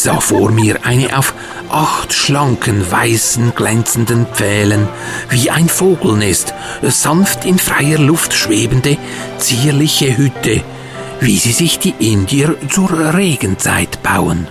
Ich 0.00 0.04
sah 0.04 0.18
vor 0.18 0.50
mir 0.50 0.86
eine 0.86 1.18
auf 1.18 1.34
acht 1.68 2.14
schlanken, 2.14 2.90
weißen, 2.90 3.54
glänzenden 3.54 4.24
Pfählen, 4.24 4.88
wie 5.28 5.50
ein 5.50 5.68
Vogelnest, 5.68 6.54
sanft 6.80 7.44
in 7.44 7.58
freier 7.58 7.98
Luft 7.98 8.32
schwebende, 8.32 8.96
zierliche 9.36 10.16
Hütte, 10.16 10.62
wie 11.20 11.36
sie 11.36 11.52
sich 11.52 11.80
die 11.80 11.92
Indier 11.98 12.56
zur 12.70 13.12
Regenzeit 13.12 14.02
bauen. 14.02 14.48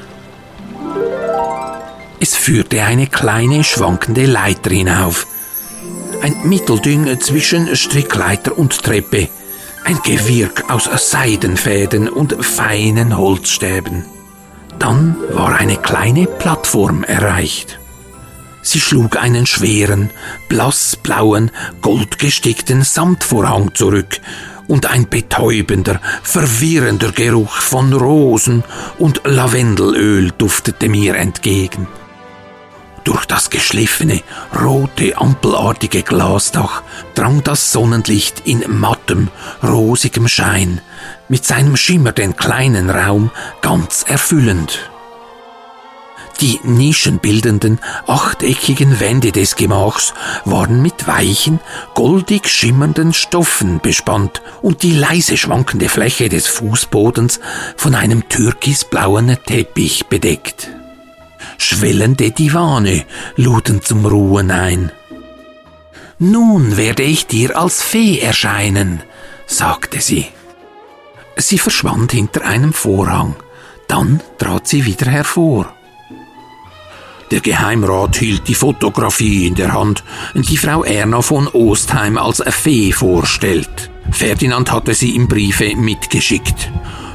Es 2.19 2.35
führte 2.35 2.83
eine 2.83 3.07
kleine, 3.07 3.63
schwankende 3.63 4.27
Leiter 4.27 4.69
hinauf. 4.69 5.25
Ein 6.21 6.47
Mittelding 6.47 7.19
zwischen 7.21 7.75
Strickleiter 7.75 8.55
und 8.55 8.83
Treppe. 8.83 9.29
Ein 9.83 9.97
Gewirk 10.03 10.69
aus 10.69 10.87
Seidenfäden 11.09 12.07
und 12.07 12.45
feinen 12.45 13.17
Holzstäben. 13.17 14.18
Dann 14.79 15.17
war 15.31 15.55
eine 15.55 15.75
kleine 15.77 16.25
Plattform 16.25 17.03
erreicht. 17.03 17.79
Sie 18.61 18.79
schlug 18.79 19.17
einen 19.17 19.45
schweren, 19.45 20.09
blassblauen, 20.47 21.51
goldgestickten 21.81 22.83
Samtvorhang 22.83 23.75
zurück, 23.75 24.19
und 24.67 24.85
ein 24.85 25.09
betäubender, 25.09 25.99
verwirrender 26.21 27.11
Geruch 27.11 27.55
von 27.55 27.91
Rosen 27.91 28.63
und 28.99 29.21
Lavendelöl 29.25 30.31
duftete 30.37 30.87
mir 30.87 31.15
entgegen. 31.15 31.87
Durch 33.03 33.25
das 33.25 33.49
geschliffene, 33.49 34.21
rote, 34.61 35.17
ampelartige 35.17 36.03
Glasdach 36.03 36.83
drang 37.15 37.43
das 37.43 37.71
Sonnenlicht 37.71 38.43
in 38.45 38.63
mattem, 38.67 39.29
rosigem 39.63 40.27
Schein, 40.27 40.81
mit 41.27 41.45
seinem 41.45 41.77
Schimmer 41.77 42.11
den 42.11 42.35
kleinen 42.35 42.89
Raum 42.89 43.31
ganz 43.61 44.03
erfüllend. 44.07 44.89
Die 46.41 46.59
nischenbildenden, 46.63 47.79
achteckigen 48.07 49.01
Wände 49.01 49.33
des 49.33 49.57
Gemachs 49.57 50.13
waren 50.45 50.81
mit 50.81 51.05
weichen, 51.05 51.59
goldig 51.95 52.47
schimmernden 52.47 53.13
Stoffen 53.13 53.81
bespannt 53.81 54.41
und 54.61 54.83
die 54.83 54.93
leise 54.93 55.35
schwankende 55.35 55.89
Fläche 55.89 56.29
des 56.29 56.47
Fußbodens 56.47 57.41
von 57.75 57.93
einem 57.93 58.29
türkisblauen 58.29 59.37
Teppich 59.45 60.05
bedeckt. 60.05 60.69
Schwellende 61.57 62.31
Divane 62.31 63.05
luden 63.35 63.81
zum 63.81 64.05
Ruhen 64.05 64.49
ein. 64.49 64.93
Nun 66.19 66.77
werde 66.77 67.03
ich 67.03 67.27
dir 67.27 67.57
als 67.57 67.83
Fee 67.83 68.19
erscheinen, 68.19 69.03
sagte 69.45 69.99
sie. 69.99 70.27
Sie 71.39 71.57
verschwand 71.57 72.11
hinter 72.11 72.45
einem 72.45 72.73
Vorhang. 72.73 73.35
Dann 73.87 74.21
trat 74.37 74.67
sie 74.67 74.85
wieder 74.85 75.09
hervor. 75.09 75.73
Der 77.31 77.39
Geheimrat 77.39 78.17
hielt 78.17 78.47
die 78.47 78.55
Fotografie 78.55 79.47
in 79.47 79.55
der 79.55 79.73
Hand, 79.73 80.03
die 80.33 80.57
Frau 80.57 80.83
Erna 80.83 81.21
von 81.21 81.47
Ostheim 81.47 82.17
als 82.17 82.43
Fee 82.47 82.91
vorstellt. 82.91 83.89
Ferdinand 84.11 84.71
hatte 84.71 84.93
sie 84.93 85.15
im 85.15 85.27
Briefe 85.27 85.75
mitgeschickt. 85.75 86.71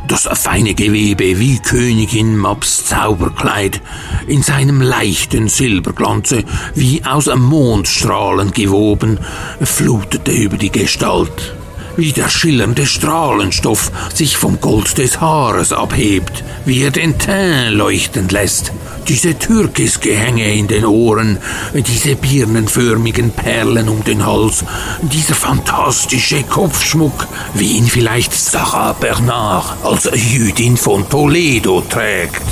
Das 0.09 0.29
feine 0.33 0.75
Gewebe 0.75 1.39
wie 1.39 1.59
Königin 1.59 2.37
Maps 2.37 2.87
Zauberkleid, 2.87 3.81
in 4.27 4.43
seinem 4.43 4.81
leichten 4.81 5.49
Silberglanze 5.49 6.45
wie 6.75 7.05
aus 7.05 7.27
Mondstrahlen 7.35 8.53
gewoben, 8.53 9.19
flutete 9.63 10.31
über 10.31 10.57
die 10.57 10.71
Gestalt 10.71 11.55
wie 11.97 12.13
der 12.13 12.29
schillernde 12.29 12.87
Strahlenstoff 12.87 13.91
sich 14.13 14.37
vom 14.37 14.61
Gold 14.61 14.99
des 14.99 15.21
Haares 15.21 15.73
abhebt, 15.73 16.45
wie 16.65 16.83
er 16.83 16.91
den 16.91 17.19
Teint 17.19 17.75
leuchten 17.75 18.29
lässt, 18.29 18.73
diese 19.09 19.39
Türkisgehänge 19.39 20.55
in 20.55 20.67
den 20.67 20.85
Ohren, 20.85 21.39
diese 21.75 22.17
birnenförmigen 22.17 23.31
Perlen 23.31 23.89
um 23.89 24.03
den 24.03 24.25
Hals, 24.25 24.65
dieser 25.03 25.35
fantastische 25.35 26.43
Kopfschmuck, 26.43 27.27
wie 27.55 27.77
ihn 27.77 27.87
vielleicht 27.87 28.33
Sarah 28.33 28.93
Bernard 28.95 29.77
als 29.85 30.11
Jüdin 30.15 30.77
von 30.77 31.09
Toledo 31.09 31.83
trägt. 31.83 32.43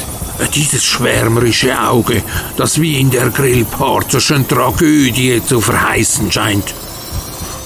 Dieses 0.55 0.85
schwärmerische 0.85 1.81
Auge, 1.81 2.23
das 2.57 2.81
wie 2.81 2.99
in 3.01 3.11
der 3.11 3.31
Grillparzerschen 3.31 4.49
Tragödie 4.49 5.41
zu 5.45 5.61
verheißen 5.61 6.33
scheint. 6.33 6.75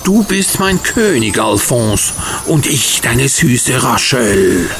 Du 0.06 0.22
bist 0.22 0.60
mein 0.60 0.80
König, 0.84 1.36
Alphonse, 1.36 2.12
und 2.44 2.68
ich 2.68 3.00
deine 3.00 3.28
süße 3.28 3.82
Rachel 3.82 4.70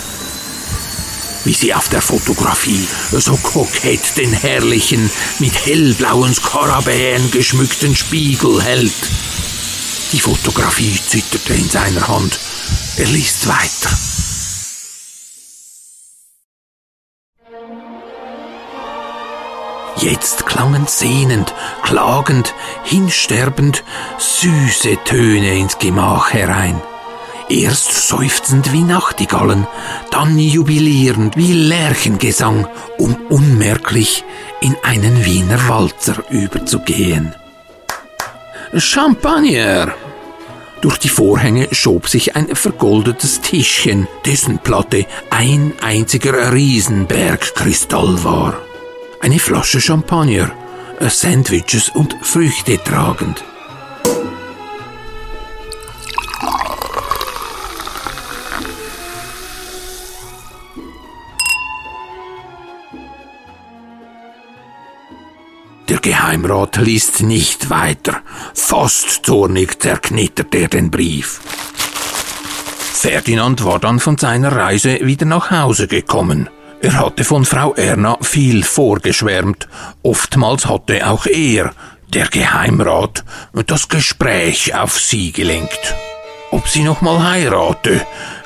wie 1.42 1.52
sie 1.52 1.74
auf 1.74 1.88
der 1.88 2.00
Fotografie 2.00 2.86
so 3.12 3.36
kokett 3.36 4.16
den 4.16 4.32
herrlichen, 4.32 5.10
mit 5.40 5.66
hellblauen 5.66 6.32
Skarabäen 6.32 7.30
geschmückten 7.32 7.96
Spiegel 7.96 8.62
hält. 8.62 9.10
Die 10.12 10.20
Fotografie 10.20 10.96
zitterte 11.06 11.54
in 11.54 11.68
seiner 11.70 12.06
Hand. 12.06 12.38
Er 12.96 13.06
liest 13.06 13.48
weiter. 13.48 14.15
Jetzt 19.98 20.46
klangen 20.46 20.86
sehnend, 20.86 21.54
klagend, 21.82 22.54
hinsterbend 22.84 23.82
süße 24.18 24.98
Töne 25.04 25.58
ins 25.58 25.78
Gemach 25.78 26.32
herein 26.32 26.80
erst 27.48 28.08
seufzend 28.08 28.72
wie 28.72 28.82
Nachtigallen, 28.82 29.66
dann 30.10 30.38
jubilierend 30.38 31.36
wie 31.36 31.52
Lerchengesang, 31.52 32.66
um 32.98 33.14
unmerklich 33.28 34.24
in 34.60 34.76
einen 34.82 35.24
Wiener 35.24 35.68
Walzer 35.68 36.24
überzugehen. 36.30 37.34
Champagner! 38.76 39.94
Durch 40.82 40.98
die 40.98 41.08
Vorhänge 41.08 41.68
schob 41.72 42.08
sich 42.08 42.36
ein 42.36 42.54
vergoldetes 42.54 43.40
Tischchen, 43.40 44.06
dessen 44.26 44.58
Platte 44.58 45.06
ein 45.30 45.72
einziger 45.80 46.52
Riesenbergkristall 46.52 48.22
war. 48.22 48.65
Eine 49.26 49.40
Flasche 49.40 49.80
Champagner, 49.80 50.52
Sandwiches 51.00 51.88
und 51.88 52.14
Früchte 52.22 52.78
tragend. 52.78 53.42
Geheimrat 66.02 66.76
liest 66.76 67.22
nicht 67.22 67.68
weiter. 67.68 68.20
Fast 68.54 69.26
zornig 69.26 69.82
zerknittert 69.82 70.54
er 70.54 70.68
den 70.68 70.92
Brief. 70.92 71.40
Ferdinand 72.78 73.64
war 73.64 73.80
dann 73.80 73.98
von 73.98 74.16
seiner 74.16 74.52
Reise 74.52 75.00
wieder 75.02 75.26
nach 75.26 75.50
Hause 75.50 75.88
gekommen. 75.88 76.48
Er 76.80 76.98
hatte 77.00 77.24
von 77.24 77.44
Frau 77.44 77.74
Erna 77.74 78.18
viel 78.20 78.62
vorgeschwärmt. 78.62 79.68
Oftmals 80.02 80.66
hatte 80.66 81.08
auch 81.08 81.26
er, 81.26 81.72
der 82.08 82.26
Geheimrat, 82.28 83.24
das 83.66 83.88
Gespräch 83.88 84.74
auf 84.74 84.98
sie 84.98 85.32
gelenkt. 85.32 85.94
Ob 86.50 86.68
sie 86.68 86.82
noch 86.82 87.00
mal 87.00 87.22
heirate, 87.28 88.00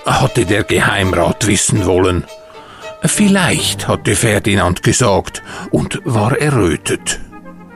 hatte 0.06 0.46
der 0.46 0.64
Geheimrat 0.64 1.46
wissen 1.46 1.84
wollen. 1.84 2.24
Vielleicht, 3.02 3.88
hatte 3.88 4.14
Ferdinand 4.14 4.82
gesagt 4.82 5.42
und 5.70 6.00
war 6.04 6.38
errötet. 6.38 7.20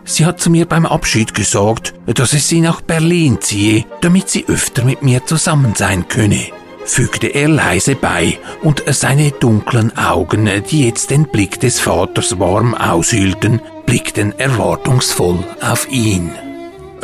Sie 0.05 0.27
hat 0.27 0.38
zu 0.38 0.51
mir 0.51 0.67
beim 0.67 0.85
Abschied 0.85 1.35
gesagt, 1.35 1.95
dass 2.07 2.35
es 2.35 2.49
sie 2.49 2.61
nach 2.61 2.83
Berlin 2.83 3.40
ziehe, 3.40 3.85
damit 4.03 4.29
sie 4.29 4.45
öfter 4.47 4.85
mit 4.85 5.03
mir 5.03 5.25
zusammen 5.25 5.75
sein 5.75 6.09
könne, 6.09 6.49
fügte 6.85 7.29
er 7.29 7.49
leise 7.49 7.94
bei, 7.94 8.38
und 8.62 8.83
seine 8.87 9.31
dunklen 9.31 9.97
Augen, 9.97 10.49
die 10.70 10.87
jetzt 10.87 11.11
den 11.11 11.25
Blick 11.29 11.61
des 11.61 11.81
Vaters 11.81 12.38
warm 12.38 12.75
aushielten, 12.75 13.61
blickten 13.87 14.38
erwartungsvoll 14.38 15.44
auf 15.61 15.88
ihn. 15.90 16.31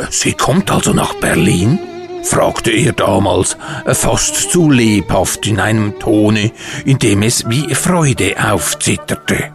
Sie 0.09 0.33
kommt 0.33 0.71
also 0.71 0.93
nach 0.93 1.13
Berlin? 1.15 1.79
fragte 2.23 2.71
er 2.71 2.93
damals, 2.93 3.57
fast 3.85 4.51
zu 4.51 4.69
lebhaft 4.69 5.47
in 5.47 5.59
einem 5.59 5.97
Tone, 5.99 6.51
in 6.85 6.99
dem 6.99 7.23
es 7.23 7.49
wie 7.49 7.73
Freude 7.73 8.35
aufzitterte. 8.51 9.51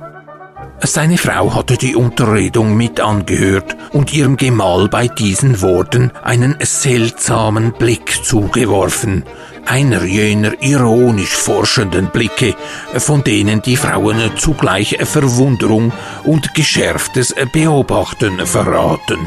Seine 0.81 1.17
Frau 1.17 1.55
hatte 1.55 1.77
die 1.79 1.97
Unterredung 1.97 2.77
mit 2.77 3.01
angehört 3.01 3.77
und 3.93 4.12
ihrem 4.12 4.37
Gemahl 4.37 4.89
bei 4.89 5.09
diesen 5.09 5.62
Worten 5.62 6.12
einen 6.23 6.57
seltsamen 6.61 7.73
Blick 7.73 8.25
zugeworfen, 8.25 9.25
einer 9.67 10.05
jener 10.05 10.61
ironisch 10.63 11.35
forschenden 11.35 12.11
Blicke, 12.11 12.55
von 12.97 13.25
denen 13.25 13.63
die 13.63 13.77
Frauen 13.77 14.31
zugleich 14.37 14.99
Verwunderung 15.03 15.93
und 16.25 16.55
geschärftes 16.55 17.35
Beobachten 17.53 18.47
verraten. 18.47 19.19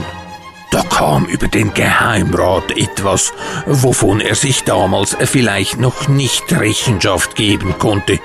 Da 0.71 0.83
kam 0.83 1.25
über 1.25 1.47
den 1.47 1.73
Geheimrat 1.73 2.77
etwas, 2.77 3.33
wovon 3.65 4.21
er 4.21 4.35
sich 4.35 4.63
damals 4.63 5.17
vielleicht 5.19 5.79
noch 5.79 6.07
nicht 6.07 6.51
Rechenschaft 6.51 7.35
geben 7.35 7.75
konnte. 7.79 8.19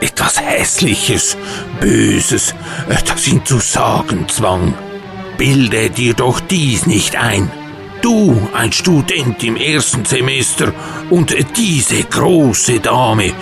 Etwas 0.00 0.40
Hässliches, 0.40 1.36
Böses, 1.80 2.54
das 3.06 3.28
ihn 3.28 3.44
zu 3.44 3.60
sagen 3.60 4.26
zwang. 4.28 4.74
Bilde 5.38 5.90
dir 5.90 6.14
doch 6.14 6.40
dies 6.40 6.86
nicht 6.86 7.16
ein. 7.16 7.50
Du, 8.02 8.48
ein 8.52 8.72
Student 8.72 9.42
im 9.42 9.56
ersten 9.56 10.04
Semester, 10.04 10.72
und 11.10 11.34
diese 11.56 12.02
große 12.04 12.80
Dame, 12.80 13.32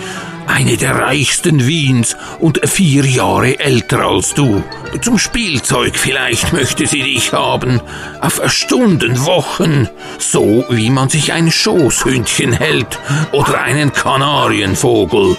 eine 0.47 0.77
der 0.77 0.95
reichsten 0.95 1.65
Wiens 1.65 2.15
und 2.39 2.67
vier 2.67 3.05
Jahre 3.05 3.59
älter 3.59 4.05
als 4.05 4.33
du. 4.33 4.63
Zum 5.01 5.17
Spielzeug 5.17 5.95
vielleicht 5.95 6.53
möchte 6.53 6.87
sie 6.87 7.01
dich 7.01 7.33
haben, 7.33 7.81
auf 8.21 8.41
Stunden, 8.47 9.25
Wochen, 9.25 9.89
so 10.17 10.65
wie 10.69 10.89
man 10.89 11.09
sich 11.09 11.33
ein 11.33 11.51
Schoßhündchen 11.51 12.53
hält 12.53 12.99
oder 13.31 13.61
einen 13.61 13.91
Kanarienvogel. 13.91 15.35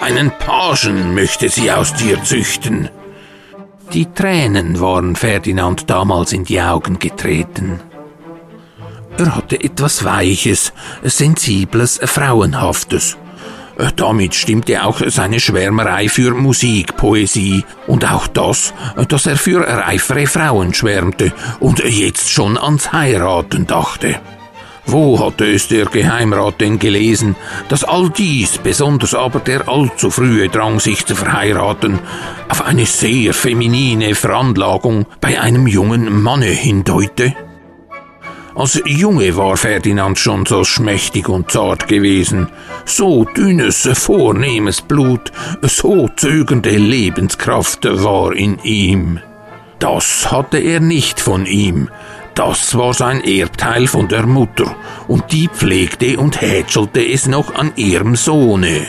Einen 0.00 0.30
Pagen 0.30 1.14
möchte 1.14 1.48
sie 1.48 1.70
aus 1.70 1.94
dir 1.94 2.22
züchten. 2.22 2.90
Die 3.92 4.06
Tränen 4.06 4.80
waren 4.80 5.16
Ferdinand 5.16 5.88
damals 5.88 6.32
in 6.32 6.44
die 6.44 6.60
Augen 6.60 6.98
getreten. 6.98 7.80
Er 9.16 9.36
hatte 9.36 9.62
etwas 9.62 10.04
Weiches, 10.04 10.72
Sensibles, 11.02 12.00
Frauenhaftes. 12.02 13.16
Damit 13.96 14.34
stimmte 14.34 14.84
auch 14.84 15.00
seine 15.06 15.38
Schwärmerei 15.38 16.08
für 16.08 16.32
Musik, 16.32 16.96
Poesie 16.96 17.64
und 17.86 18.10
auch 18.10 18.26
das, 18.26 18.74
dass 19.08 19.26
er 19.26 19.36
für 19.36 19.60
reifere 19.60 20.26
Frauen 20.26 20.74
schwärmte 20.74 21.32
und 21.60 21.78
jetzt 21.80 22.30
schon 22.30 22.56
ans 22.56 22.92
Heiraten 22.92 23.66
dachte. 23.66 24.20
Wo 24.86 25.24
hatte 25.24 25.50
es 25.50 25.68
der 25.68 25.86
Geheimrat 25.86 26.60
denn 26.60 26.78
gelesen, 26.78 27.36
dass 27.68 27.84
all 27.84 28.10
dies, 28.10 28.58
besonders 28.58 29.14
aber 29.14 29.40
der 29.40 29.68
allzu 29.68 30.10
frühe 30.10 30.48
Drang, 30.48 30.78
sich 30.78 31.06
zu 31.06 31.14
verheiraten, 31.14 32.00
auf 32.48 32.62
eine 32.62 32.84
sehr 32.84 33.32
feminine 33.32 34.14
Veranlagung 34.14 35.06
bei 35.20 35.40
einem 35.40 35.66
jungen 35.66 36.22
Manne 36.22 36.46
hindeute? 36.46 37.34
Als 38.56 38.80
Junge 38.86 39.36
war 39.36 39.56
Ferdinand 39.56 40.16
schon 40.16 40.46
so 40.46 40.62
schmächtig 40.62 41.28
und 41.28 41.50
zart 41.50 41.88
gewesen, 41.88 42.48
so 42.84 43.24
dünnes, 43.24 43.88
vornehmes 43.94 44.80
Blut, 44.80 45.32
so 45.62 46.08
zögernde 46.14 46.76
Lebenskraft 46.76 47.84
war 47.84 48.32
in 48.32 48.60
ihm. 48.62 49.18
Das 49.80 50.30
hatte 50.30 50.58
er 50.58 50.78
nicht 50.78 51.18
von 51.18 51.46
ihm, 51.46 51.90
das 52.36 52.76
war 52.78 52.94
sein 52.94 53.22
Erbteil 53.24 53.88
von 53.88 54.06
der 54.06 54.26
Mutter, 54.26 54.76
und 55.08 55.32
die 55.32 55.48
pflegte 55.48 56.18
und 56.18 56.40
hätschelte 56.40 57.04
es 57.04 57.26
noch 57.26 57.56
an 57.56 57.72
ihrem 57.74 58.14
Sohne. 58.14 58.86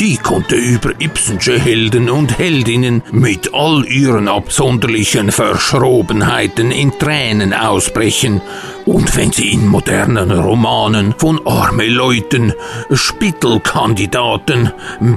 Die 0.00 0.16
konnte 0.16 0.54
über 0.54 0.92
Ibsensche 1.00 1.58
Helden 1.58 2.08
und 2.08 2.38
Heldinnen 2.38 3.02
mit 3.10 3.52
all 3.52 3.84
ihren 3.84 4.28
absonderlichen 4.28 5.32
Verschrobenheiten 5.32 6.70
in 6.70 6.96
Tränen 6.96 7.52
ausbrechen, 7.52 8.40
und 8.86 9.16
wenn 9.16 9.32
sie 9.32 9.50
in 9.50 9.66
modernen 9.66 10.30
Romanen 10.30 11.14
von 11.18 11.44
arme 11.44 11.88
Leuten, 11.88 12.52
Spittelkandidaten, 12.92 14.70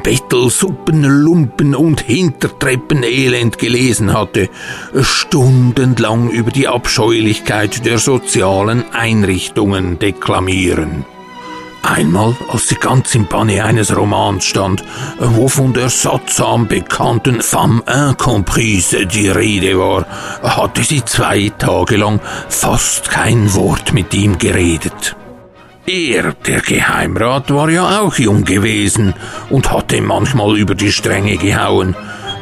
Bettelsuppen, 0.04 1.04
Lumpen 1.04 1.76
und 1.76 2.02
Hintertreppenelend 2.02 3.60
gelesen 3.60 4.14
hatte, 4.14 4.50
stundenlang 5.00 6.32
über 6.32 6.50
die 6.50 6.68
Abscheulichkeit 6.68 7.86
der 7.86 8.00
sozialen 8.00 8.84
Einrichtungen 8.92 10.00
deklamieren. 10.00 11.06
Einmal, 11.84 12.36
als 12.48 12.68
sie 12.68 12.76
ganz 12.76 13.16
im 13.16 13.28
Banne 13.28 13.64
eines 13.64 13.96
Romans 13.96 14.46
stand, 14.46 14.84
wo 15.18 15.48
von 15.48 15.74
der 15.74 15.90
sattsam 15.90 16.68
bekannten 16.68 17.42
Femme 17.42 17.82
Incomprise 17.88 19.08
die 19.08 19.30
Rede 19.30 19.78
war, 19.80 20.06
hatte 20.44 20.84
sie 20.84 21.04
zwei 21.04 21.52
Tage 21.58 21.98
lang 21.98 22.20
fast 22.50 23.10
kein 23.10 23.54
Wort 23.56 23.94
mit 23.94 24.14
ihm 24.14 24.38
geredet. 24.38 25.16
Er, 25.88 26.34
der 26.34 26.62
Geheimrat, 26.62 27.52
war 27.54 27.70
ja 27.70 28.00
auch 28.00 28.16
jung 28.16 28.46
gewesen 28.46 29.16
und 29.50 29.72
hatte 29.72 30.02
manchmal 30.02 30.58
über 30.58 30.76
die 30.76 30.92
Stränge 30.92 31.38
gehauen. 31.38 31.96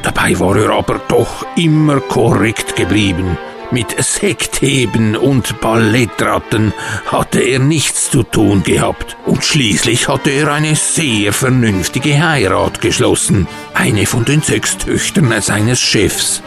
Dabei 0.03 0.37
war 0.39 0.57
er 0.57 0.71
aber 0.71 0.99
doch 1.07 1.45
immer 1.55 2.01
korrekt 2.01 2.75
geblieben. 2.75 3.37
Mit 3.71 4.03
Sektheben 4.03 5.15
und 5.15 5.61
Ballettratten 5.61 6.73
hatte 7.05 7.39
er 7.39 7.59
nichts 7.59 8.09
zu 8.09 8.23
tun 8.23 8.63
gehabt 8.63 9.15
und 9.27 9.45
schließlich 9.45 10.07
hatte 10.07 10.31
er 10.31 10.51
eine 10.51 10.75
sehr 10.75 11.33
vernünftige 11.33 12.19
Heirat 12.19 12.81
geschlossen, 12.81 13.47
eine 13.75 14.07
von 14.07 14.25
den 14.25 14.41
sechs 14.41 14.77
Töchtern 14.77 15.39
seines 15.41 15.79
Chefs. 15.79 16.41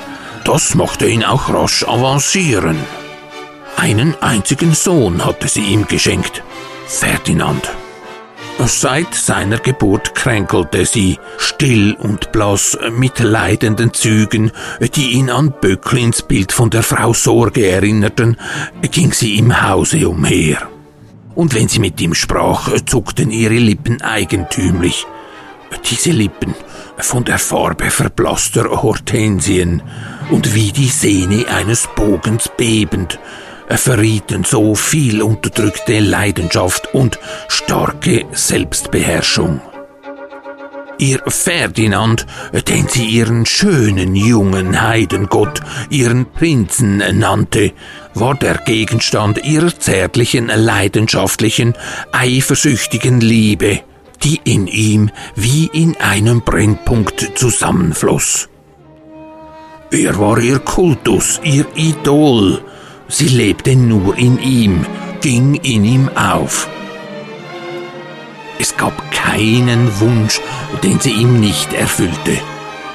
Das 0.44 0.74
machte 0.74 1.06
ihn 1.06 1.22
auch 1.22 1.48
rasch 1.48 1.84
avancieren. 1.84 2.76
Einen 3.76 4.20
einzigen 4.20 4.74
Sohn 4.74 5.24
hatte 5.24 5.46
sie 5.46 5.62
ihm 5.62 5.86
geschenkt, 5.86 6.42
Ferdinand. 6.88 7.70
Seit 8.58 9.14
seiner 9.14 9.58
Geburt 9.58 10.14
kränkelte 10.14 10.86
sie, 10.86 11.18
still 11.38 11.94
und 11.94 12.32
blass, 12.32 12.78
mit 12.92 13.18
leidenden 13.18 13.92
Zügen, 13.92 14.52
die 14.94 15.12
ihn 15.12 15.30
an 15.30 15.52
Böcklins 15.60 16.22
Bild 16.22 16.52
von 16.52 16.70
der 16.70 16.82
Frau 16.82 17.12
Sorge 17.12 17.66
erinnerten, 17.66 18.36
ging 18.82 19.12
sie 19.12 19.36
im 19.38 19.62
Hause 19.68 20.08
umher. 20.08 20.68
Und 21.34 21.54
wenn 21.54 21.68
sie 21.68 21.80
mit 21.80 22.00
ihm 22.00 22.14
sprach, 22.14 22.70
zuckten 22.86 23.30
ihre 23.30 23.54
Lippen 23.54 24.00
eigentümlich. 24.02 25.06
Diese 25.90 26.10
Lippen, 26.10 26.54
von 26.98 27.24
der 27.24 27.38
Farbe 27.38 27.90
verblasster 27.90 28.82
Hortensien 28.82 29.82
und 30.30 30.54
wie 30.54 30.70
die 30.72 30.88
Sehne 30.88 31.46
eines 31.48 31.88
Bogens 31.96 32.50
bebend, 32.56 33.18
verrieten 33.78 34.44
so 34.44 34.74
viel 34.74 35.22
unterdrückte 35.22 35.98
Leidenschaft 36.00 36.94
und 36.94 37.18
starke 37.48 38.24
Selbstbeherrschung. 38.32 39.60
Ihr 40.98 41.20
Ferdinand, 41.26 42.26
den 42.68 42.86
sie 42.86 43.06
ihren 43.06 43.44
schönen 43.44 44.14
jungen 44.14 44.82
Heidengott, 44.82 45.60
ihren 45.90 46.26
Prinzen 46.26 47.02
nannte, 47.18 47.72
war 48.14 48.34
der 48.34 48.58
Gegenstand 48.58 49.44
ihrer 49.44 49.76
zärtlichen, 49.76 50.46
leidenschaftlichen, 50.46 51.74
eifersüchtigen 52.12 53.20
Liebe, 53.20 53.80
die 54.22 54.40
in 54.44 54.68
ihm 54.68 55.10
wie 55.34 55.66
in 55.72 55.96
einem 55.96 56.42
Brennpunkt 56.42 57.32
zusammenfloss. 57.34 58.48
Er 59.90 60.18
war 60.18 60.38
ihr 60.38 60.60
Kultus, 60.60 61.40
ihr 61.42 61.66
Idol, 61.74 62.62
Sie 63.12 63.28
lebte 63.28 63.76
nur 63.76 64.16
in 64.16 64.38
ihm, 64.40 64.86
ging 65.20 65.54
in 65.56 65.84
ihm 65.84 66.08
auf. 66.16 66.66
Es 68.58 68.74
gab 68.74 69.12
keinen 69.12 70.00
Wunsch, 70.00 70.40
den 70.82 70.98
sie 70.98 71.10
ihm 71.10 71.38
nicht 71.38 71.74
erfüllte. 71.74 72.38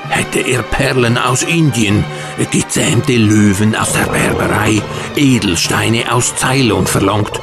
Hätte 0.10 0.40
er 0.40 0.64
Perlen 0.64 1.20
aus 1.20 1.44
Indien, 1.44 2.04
gezähmte 2.50 3.16
Löwen 3.16 3.76
aus 3.76 3.94
der 3.94 4.08
Berberei, 4.08 4.82
Edelsteine 5.16 6.12
aus 6.12 6.34
Ceylon 6.36 6.88
verlangt, 6.88 7.40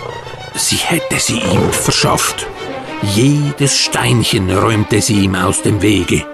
sie 0.57 0.77
hätte 0.77 1.21
sie 1.21 1.39
ihm 1.39 1.71
verschafft. 1.71 2.49
Jedes 3.15 3.79
Steinchen 3.79 4.51
räumte 4.51 5.01
sie 5.01 5.21
ihm 5.25 5.37
aus 5.37 5.63
dem 5.63 5.81
Wege. 5.81 6.34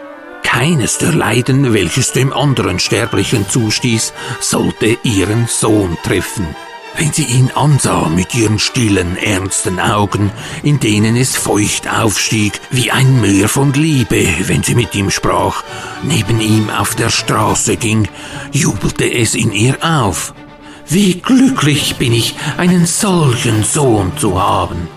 Keines 0.53 0.99
der 0.99 1.13
Leiden, 1.13 1.73
welches 1.73 2.11
dem 2.11 2.33
anderen 2.33 2.81
Sterblichen 2.81 3.49
zustieß, 3.49 4.13
sollte 4.41 4.99
ihren 5.05 5.47
Sohn 5.47 5.97
treffen. 6.03 6.45
Wenn 6.97 7.13
sie 7.13 7.23
ihn 7.23 7.53
ansah 7.55 8.09
mit 8.09 8.35
ihren 8.35 8.59
stillen, 8.59 9.17
ernsten 9.17 9.79
Augen, 9.79 10.33
in 10.65 10.81
denen 10.81 11.15
es 11.15 11.37
feucht 11.37 11.89
aufstieg, 11.89 12.61
wie 12.73 12.91
ein 12.91 13.21
Meer 13.21 13.49
von 13.49 13.73
Liebe, 13.75 14.27
wenn 14.49 14.65
sie 14.65 14.75
mit 14.75 14.93
ihm 14.97 15.11
sprach, 15.11 15.63
neben 16.03 16.41
ihm 16.41 16.69
auf 16.69 16.97
der 16.97 17.11
Straße 17.11 17.77
ging, 17.77 18.09
jubelte 18.51 19.09
es 19.11 19.37
in 19.37 19.53
ihr 19.53 19.79
auf. 19.83 20.35
Wie 20.89 21.21
glücklich 21.21 21.95
bin 21.95 22.13
ich, 22.13 22.35
einen 22.57 22.87
solchen 22.87 23.63
Sohn 23.63 24.19
zu 24.19 24.43
haben. 24.43 24.89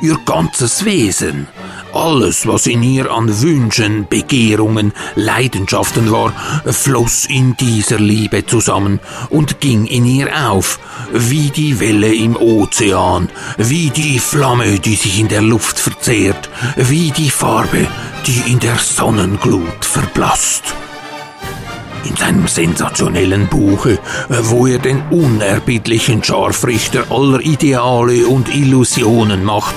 Ihr 0.00 0.16
ganzes 0.24 0.86
Wesen, 0.86 1.46
alles, 1.94 2.46
was 2.46 2.66
in 2.66 2.82
ihr 2.82 3.10
an 3.10 3.40
Wünschen, 3.40 4.06
Begehrungen, 4.08 4.92
Leidenschaften 5.14 6.10
war, 6.10 6.32
floss 6.66 7.24
in 7.26 7.56
dieser 7.56 7.98
Liebe 7.98 8.46
zusammen 8.46 9.00
und 9.30 9.60
ging 9.60 9.86
in 9.86 10.04
ihr 10.04 10.28
auf, 10.48 10.78
wie 11.12 11.50
die 11.50 11.80
Welle 11.80 12.14
im 12.14 12.36
Ozean, 12.36 13.30
wie 13.56 13.90
die 13.90 14.18
Flamme, 14.18 14.78
die 14.80 14.96
sich 14.96 15.20
in 15.20 15.28
der 15.28 15.42
Luft 15.42 15.78
verzehrt, 15.78 16.50
wie 16.76 17.10
die 17.10 17.30
Farbe, 17.30 17.86
die 18.26 18.50
in 18.50 18.58
der 18.58 18.76
Sonnenglut 18.76 19.84
verblasst 19.84 20.74
in 22.04 22.16
seinem 22.16 22.48
sensationellen 22.48 23.48
Buche, 23.48 23.98
wo 24.28 24.66
er 24.66 24.78
den 24.78 25.02
unerbittlichen 25.10 26.22
Scharfrichter 26.22 27.10
aller 27.10 27.40
Ideale 27.40 28.26
und 28.26 28.54
Illusionen 28.54 29.44
macht, 29.44 29.74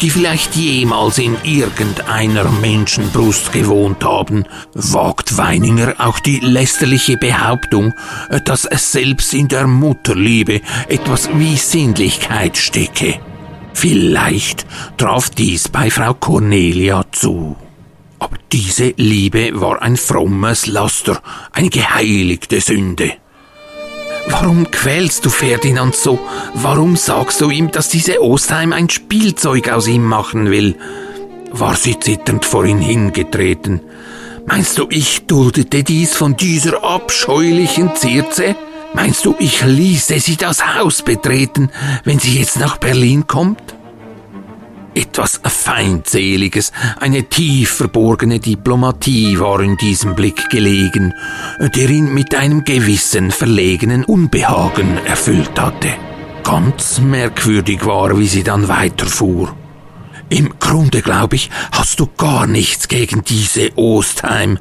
die 0.00 0.10
vielleicht 0.10 0.56
jemals 0.56 1.18
in 1.18 1.36
irgendeiner 1.44 2.50
Menschenbrust 2.50 3.52
gewohnt 3.52 4.04
haben, 4.04 4.44
wagt 4.74 5.36
Weininger 5.36 5.94
auch 5.98 6.20
die 6.20 6.40
lästerliche 6.40 7.16
Behauptung, 7.16 7.94
dass 8.44 8.64
es 8.64 8.92
selbst 8.92 9.34
in 9.34 9.48
der 9.48 9.66
Mutterliebe 9.66 10.60
etwas 10.88 11.28
wie 11.34 11.56
Sinnlichkeit 11.56 12.56
stecke. 12.56 13.20
Vielleicht 13.72 14.66
traf 14.96 15.30
dies 15.30 15.68
bei 15.68 15.90
Frau 15.90 16.14
Cornelia 16.14 17.04
zu. 17.12 17.56
Aber 18.20 18.36
diese 18.52 18.94
Liebe 18.96 19.50
war 19.54 19.82
ein 19.82 19.96
frommes 19.96 20.66
Laster, 20.66 21.20
eine 21.52 21.70
geheiligte 21.70 22.60
Sünde. 22.60 23.12
Warum 24.28 24.70
quälst 24.70 25.24
du 25.24 25.30
Ferdinand 25.30 25.96
so? 25.96 26.20
Warum 26.54 26.96
sagst 26.96 27.40
du 27.40 27.50
ihm, 27.50 27.72
dass 27.72 27.88
diese 27.88 28.22
Ostheim 28.22 28.72
ein 28.72 28.88
Spielzeug 28.88 29.70
aus 29.70 29.88
ihm 29.88 30.04
machen 30.04 30.50
will? 30.50 30.76
war 31.52 31.74
sie 31.76 31.98
zitternd 31.98 32.44
vor 32.44 32.64
ihn 32.64 32.78
hingetreten. 32.78 33.80
Meinst 34.46 34.78
du, 34.78 34.86
ich 34.90 35.26
duldete 35.26 35.82
dies 35.82 36.16
von 36.16 36.36
dieser 36.36 36.82
abscheulichen 36.84 37.94
Zirze? 37.96 38.56
Meinst 38.94 39.24
du, 39.24 39.34
ich 39.38 39.64
ließe 39.64 40.18
sie 40.20 40.36
das 40.36 40.76
Haus 40.76 41.02
betreten, 41.02 41.70
wenn 42.04 42.18
sie 42.18 42.38
jetzt 42.38 42.58
nach 42.58 42.78
Berlin 42.78 43.26
kommt? 43.26 43.60
Etwas 45.00 45.40
Feindseliges, 45.42 46.72
eine 47.00 47.24
tief 47.24 47.70
verborgene 47.70 48.38
Diplomatie 48.38 49.40
war 49.40 49.60
in 49.60 49.78
diesem 49.78 50.14
Blick 50.14 50.50
gelegen, 50.50 51.14
der 51.58 51.88
ihn 51.88 52.12
mit 52.12 52.34
einem 52.34 52.64
gewissen 52.64 53.30
verlegenen 53.30 54.04
Unbehagen 54.04 54.98
erfüllt 55.06 55.58
hatte. 55.58 55.88
Ganz 56.42 56.98
merkwürdig 56.98 57.86
war, 57.86 58.18
wie 58.18 58.26
sie 58.26 58.42
dann 58.42 58.68
weiterfuhr. 58.68 59.56
Im 60.28 60.58
Grunde, 60.60 61.00
glaube 61.00 61.36
ich, 61.36 61.48
hast 61.72 61.98
du 61.98 62.06
gar 62.18 62.46
nichts 62.46 62.86
gegen 62.88 63.24
diese 63.24 63.70
Ostheim. 63.78 64.58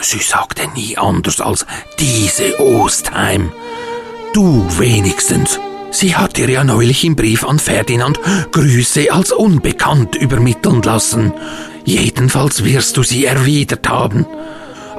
Sie 0.00 0.20
sagte 0.20 0.68
nie 0.76 0.96
anders 0.96 1.40
als 1.40 1.66
diese 1.98 2.60
Ostheim. 2.60 3.50
Du 4.32 4.64
wenigstens. 4.78 5.58
Sie 5.98 6.14
hat 6.14 6.36
dir 6.36 6.50
ja 6.50 6.62
neulich 6.62 7.06
im 7.06 7.16
Brief 7.16 7.42
an 7.42 7.58
Ferdinand 7.58 8.20
Grüße 8.52 9.10
als 9.10 9.32
unbekannt 9.32 10.14
übermitteln 10.14 10.82
lassen. 10.82 11.32
Jedenfalls 11.86 12.64
wirst 12.64 12.98
du 12.98 13.02
sie 13.02 13.24
erwidert 13.24 13.88
haben. 13.88 14.26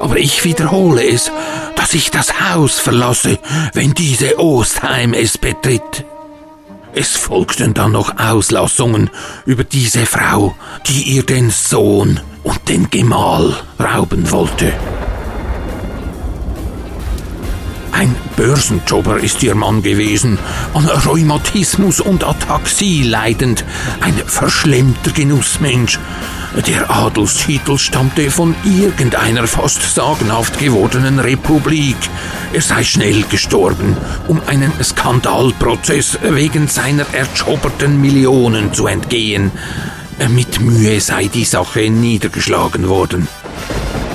Aber 0.00 0.18
ich 0.18 0.42
wiederhole 0.42 1.08
es, 1.08 1.30
dass 1.76 1.94
ich 1.94 2.10
das 2.10 2.40
Haus 2.40 2.80
verlasse, 2.80 3.38
wenn 3.74 3.94
diese 3.94 4.40
Ostheim 4.40 5.14
es 5.14 5.38
betritt. 5.38 6.04
Es 6.94 7.16
folgten 7.16 7.74
dann 7.74 7.92
noch 7.92 8.18
Auslassungen 8.18 9.08
über 9.46 9.62
diese 9.62 10.04
Frau, 10.04 10.56
die 10.88 11.14
ihr 11.14 11.22
den 11.22 11.50
Sohn 11.50 12.18
und 12.42 12.68
den 12.68 12.90
Gemahl 12.90 13.54
rauben 13.78 14.28
wollte. 14.32 14.72
Ein 17.98 18.14
Börsenjobber 18.36 19.18
ist 19.18 19.42
ihr 19.42 19.56
Mann 19.56 19.82
gewesen, 19.82 20.38
an 20.72 20.86
Rheumatismus 20.86 21.98
und 21.98 22.22
Ataxie 22.22 23.02
leidend, 23.02 23.64
ein 24.00 24.14
verschlemmter 24.24 25.10
Genussmensch. 25.10 25.98
Der 26.68 26.88
Adelstitel 26.88 27.76
stammte 27.76 28.30
von 28.30 28.54
irgendeiner 28.62 29.48
fast 29.48 29.82
sagenhaft 29.82 30.60
gewordenen 30.60 31.18
Republik. 31.18 31.96
Er 32.52 32.62
sei 32.62 32.84
schnell 32.84 33.24
gestorben, 33.28 33.96
um 34.28 34.40
einen 34.46 34.72
Skandalprozess 34.80 36.20
wegen 36.22 36.68
seiner 36.68 37.06
erschobberten 37.12 38.00
Millionen 38.00 38.72
zu 38.72 38.86
entgehen. 38.86 39.50
Mit 40.28 40.60
Mühe 40.60 41.00
sei 41.00 41.26
die 41.26 41.44
Sache 41.44 41.90
niedergeschlagen 41.90 42.88
worden. 42.88 43.26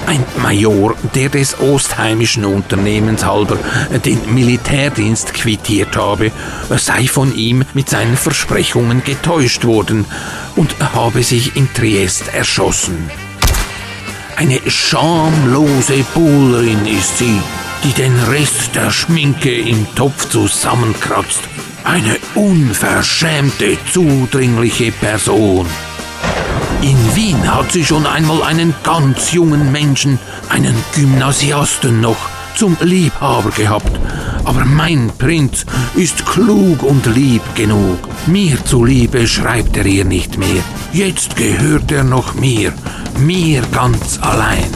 Ein 0.05 0.23
Major, 0.41 0.95
der 1.15 1.29
des 1.29 1.59
ostheimischen 1.59 2.45
Unternehmens 2.45 3.25
halber 3.25 3.57
den 4.05 4.33
Militärdienst 4.33 5.33
quittiert 5.33 5.95
habe, 5.95 6.31
sei 6.77 7.07
von 7.07 7.35
ihm 7.35 7.63
mit 7.73 7.89
seinen 7.89 8.17
Versprechungen 8.17 9.03
getäuscht 9.03 9.65
worden 9.65 10.05
und 10.55 10.75
habe 10.79 11.23
sich 11.23 11.55
in 11.55 11.71
Triest 11.73 12.33
erschossen. 12.33 13.09
Eine 14.35 14.59
schamlose 14.67 16.03
Bullerin 16.13 16.85
ist 16.85 17.19
sie, 17.19 17.39
die 17.83 17.93
den 17.93 18.17
Rest 18.23 18.75
der 18.75 18.91
Schminke 18.91 19.53
im 19.53 19.87
Topf 19.95 20.29
zusammenkratzt. 20.29 21.41
Eine 21.83 22.17
unverschämte, 22.35 23.77
zudringliche 23.91 24.91
Person. 24.91 25.67
In 26.83 27.15
Wien 27.15 27.49
hat 27.49 27.71
sie 27.71 27.85
schon 27.85 28.05
einmal 28.05 28.43
einen 28.43 28.75
ganz 28.83 29.31
jungen 29.31 29.71
Menschen, 29.71 30.19
einen 30.49 30.75
Gymnasiasten 30.93 32.01
noch, 32.01 32.17
zum 32.57 32.75
Liebhaber 32.81 33.51
gehabt. 33.51 33.97
Aber 34.43 34.65
mein 34.65 35.09
Prinz 35.17 35.65
ist 35.95 36.25
klug 36.25 36.83
und 36.83 37.05
lieb 37.05 37.41
genug. 37.55 37.99
Mir 38.27 38.57
zuliebe 38.65 39.25
schreibt 39.27 39.77
er 39.77 39.85
ihr 39.85 40.03
nicht 40.03 40.37
mehr. 40.37 40.61
Jetzt 40.91 41.37
gehört 41.37 41.89
er 41.89 42.03
noch 42.03 42.33
mir, 42.33 42.73
mir 43.17 43.61
ganz 43.71 44.19
allein. 44.21 44.69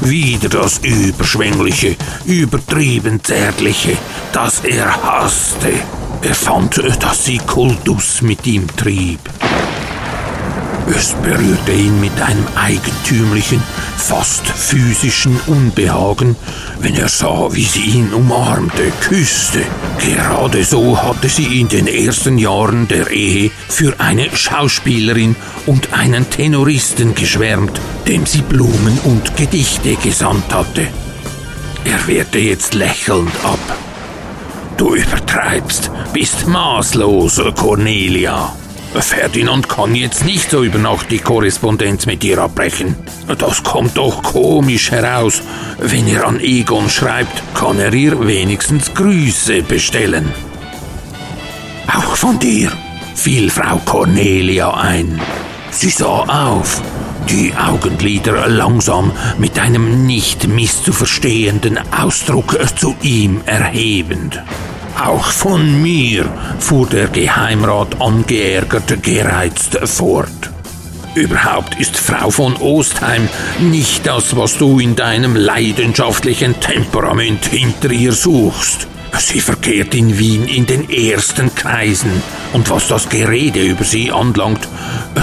Wieder 0.00 0.48
das 0.48 0.78
Überschwängliche, 0.78 1.94
übertrieben 2.24 3.22
Zärtliche, 3.22 3.96
das 4.32 4.64
er 4.64 5.00
hasste. 5.00 5.74
Er 6.22 6.34
fand, 6.34 6.82
dass 7.00 7.24
sie 7.24 7.38
Kultus 7.38 8.20
mit 8.20 8.44
ihm 8.48 8.66
trieb. 8.76 9.20
Es 10.94 11.14
berührte 11.22 11.72
ihn 11.72 12.00
mit 12.00 12.20
einem 12.20 12.46
eigentümlichen, 12.54 13.62
fast 13.96 14.46
physischen 14.46 15.38
Unbehagen, 15.46 16.34
wenn 16.80 16.94
er 16.94 17.08
sah, 17.08 17.48
wie 17.52 17.64
sie 17.64 17.82
ihn 17.82 18.12
umarmte, 18.14 18.90
küsste. 19.00 19.60
Gerade 19.98 20.64
so 20.64 21.00
hatte 21.00 21.28
sie 21.28 21.60
in 21.60 21.68
den 21.68 21.86
ersten 21.86 22.38
Jahren 22.38 22.88
der 22.88 23.10
Ehe 23.10 23.50
für 23.68 24.00
eine 24.00 24.34
Schauspielerin 24.34 25.36
und 25.66 25.92
einen 25.92 26.28
Tenoristen 26.30 27.14
geschwärmt, 27.14 27.80
dem 28.06 28.24
sie 28.24 28.42
Blumen 28.42 28.98
und 29.04 29.36
Gedichte 29.36 29.96
gesandt 29.96 30.52
hatte. 30.54 30.88
Er 31.84 32.06
wehrte 32.06 32.38
jetzt 32.38 32.74
lächelnd 32.74 33.32
ab. 33.44 33.78
Du 34.76 34.94
übertreibst, 34.94 35.90
bist 36.12 36.46
maßlos, 36.46 37.42
Cornelia. 37.56 38.52
Ferdinand 38.94 39.68
kann 39.68 39.94
jetzt 39.94 40.24
nicht 40.24 40.50
so 40.50 40.64
über 40.64 40.78
Nacht 40.78 41.10
die 41.10 41.18
Korrespondenz 41.18 42.06
mit 42.06 42.22
dir 42.22 42.38
abbrechen. 42.38 42.96
Das 43.38 43.62
kommt 43.62 43.96
doch 43.96 44.22
komisch 44.22 44.90
heraus. 44.90 45.42
Wenn 45.78 46.08
er 46.08 46.26
an 46.26 46.40
Egon 46.40 46.88
schreibt, 46.88 47.42
kann 47.54 47.78
er 47.78 47.92
ihr 47.92 48.26
wenigstens 48.26 48.92
Grüße 48.94 49.62
bestellen. 49.62 50.32
Auch 51.86 52.16
von 52.16 52.38
dir, 52.38 52.72
fiel 53.14 53.50
Frau 53.50 53.78
Cornelia 53.84 54.74
ein. 54.74 55.20
Sie 55.70 55.90
sah 55.90 56.50
auf, 56.50 56.82
die 57.28 57.52
Augenlider 57.54 58.48
langsam 58.48 59.12
mit 59.38 59.58
einem 59.58 60.06
nicht 60.06 60.48
misszuverstehenden 60.48 61.78
Ausdruck 61.92 62.58
zu 62.76 62.96
ihm 63.02 63.42
erhebend. 63.44 64.42
Auch 65.00 65.26
von 65.26 65.80
mir, 65.80 66.28
fuhr 66.58 66.88
der 66.88 67.06
Geheimrat 67.06 68.00
angeärgert 68.00 69.02
gereizt 69.02 69.78
fort. 69.84 70.50
Überhaupt 71.14 71.78
ist 71.80 71.96
Frau 71.96 72.30
von 72.30 72.56
Ostheim 72.56 73.28
nicht 73.60 74.06
das, 74.06 74.36
was 74.36 74.58
du 74.58 74.80
in 74.80 74.96
deinem 74.96 75.36
leidenschaftlichen 75.36 76.58
Temperament 76.60 77.46
hinter 77.46 77.90
ihr 77.90 78.12
suchst. 78.12 78.88
Sie 79.18 79.40
verkehrt 79.40 79.94
in 79.94 80.18
Wien 80.18 80.46
in 80.46 80.66
den 80.66 80.90
ersten 80.90 81.54
Kreisen. 81.54 82.22
Und 82.52 82.68
was 82.70 82.88
das 82.88 83.08
Gerede 83.08 83.60
über 83.60 83.84
sie 83.84 84.12
anlangt, 84.12 84.68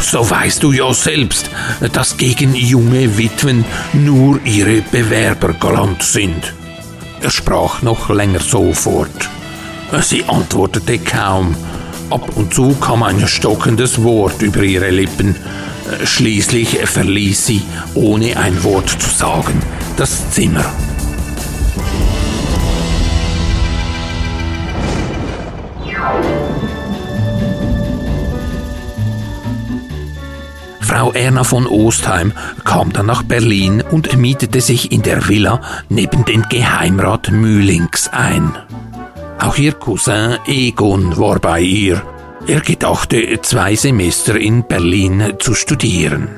so 0.02 0.30
weißt 0.30 0.64
du 0.64 0.72
ja 0.72 0.94
selbst, 0.94 1.50
dass 1.94 2.18
gegen 2.18 2.56
junge 2.56 3.18
Witwen 3.18 3.66
nur 3.94 4.40
ihre 4.46 4.82
Bewerber 4.82 5.54
galant 5.54 6.02
sind. 6.04 6.54
Er 7.22 7.32
sprach 7.32 7.82
noch 7.82 8.10
länger 8.10 8.40
so 8.40 8.74
fort. 8.74 9.30
Sie 10.02 10.24
antwortete 10.26 11.00
kaum. 11.00 11.56
Ab 12.10 12.30
und 12.36 12.54
zu 12.54 12.76
kam 12.76 13.04
ein 13.04 13.28
stockendes 13.28 14.04
Wort 14.04 14.42
über 14.42 14.62
ihre 14.62 14.90
Lippen. 14.90 15.36
Schließlich 16.04 16.80
verließ 16.86 17.46
sie, 17.46 17.62
ohne 17.94 18.38
ein 18.38 18.64
Wort 18.64 18.90
zu 18.90 19.10
sagen, 19.10 19.62
das 19.98 20.32
Zimmer. 20.32 20.66
Frau 30.82 31.12
Erna 31.12 31.44
von 31.44 31.68
Ostheim 31.68 32.32
kam 32.64 32.94
dann 32.94 33.08
nach 33.08 33.24
Berlin 33.24 33.82
und 33.82 34.16
mietete 34.18 34.62
sich 34.62 34.92
in 34.92 35.02
der 35.02 35.28
Villa 35.28 35.62
neben 35.90 36.24
den 36.26 36.44
Geheimrat 36.44 37.32
Mühlings 37.32 38.08
ein. 38.08 38.54
Auch 39.40 39.58
ihr 39.58 39.74
Cousin 39.74 40.38
Egon 40.48 41.18
war 41.18 41.40
bei 41.40 41.62
ihr. 41.62 42.02
Er 42.48 42.62
gedachte, 42.62 43.40
zwei 43.42 43.76
Semester 43.76 44.38
in 44.38 44.68
Berlin 44.68 45.34
zu 45.40 45.54
studieren. 45.54 46.30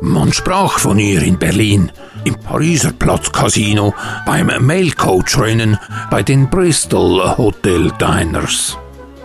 Man 0.00 0.32
sprach 0.32 0.78
von 0.78 0.98
ihr 0.98 1.22
in 1.22 1.38
Berlin, 1.38 1.90
im 2.24 2.36
Pariser 2.36 2.92
Platzcasino, 2.92 3.94
beim 4.24 4.46
Mailcoach-Rennen, 4.60 5.78
bei 6.10 6.22
den 6.22 6.48
Bristol 6.48 7.36
Hotel 7.36 7.90
Diners. 8.00 8.78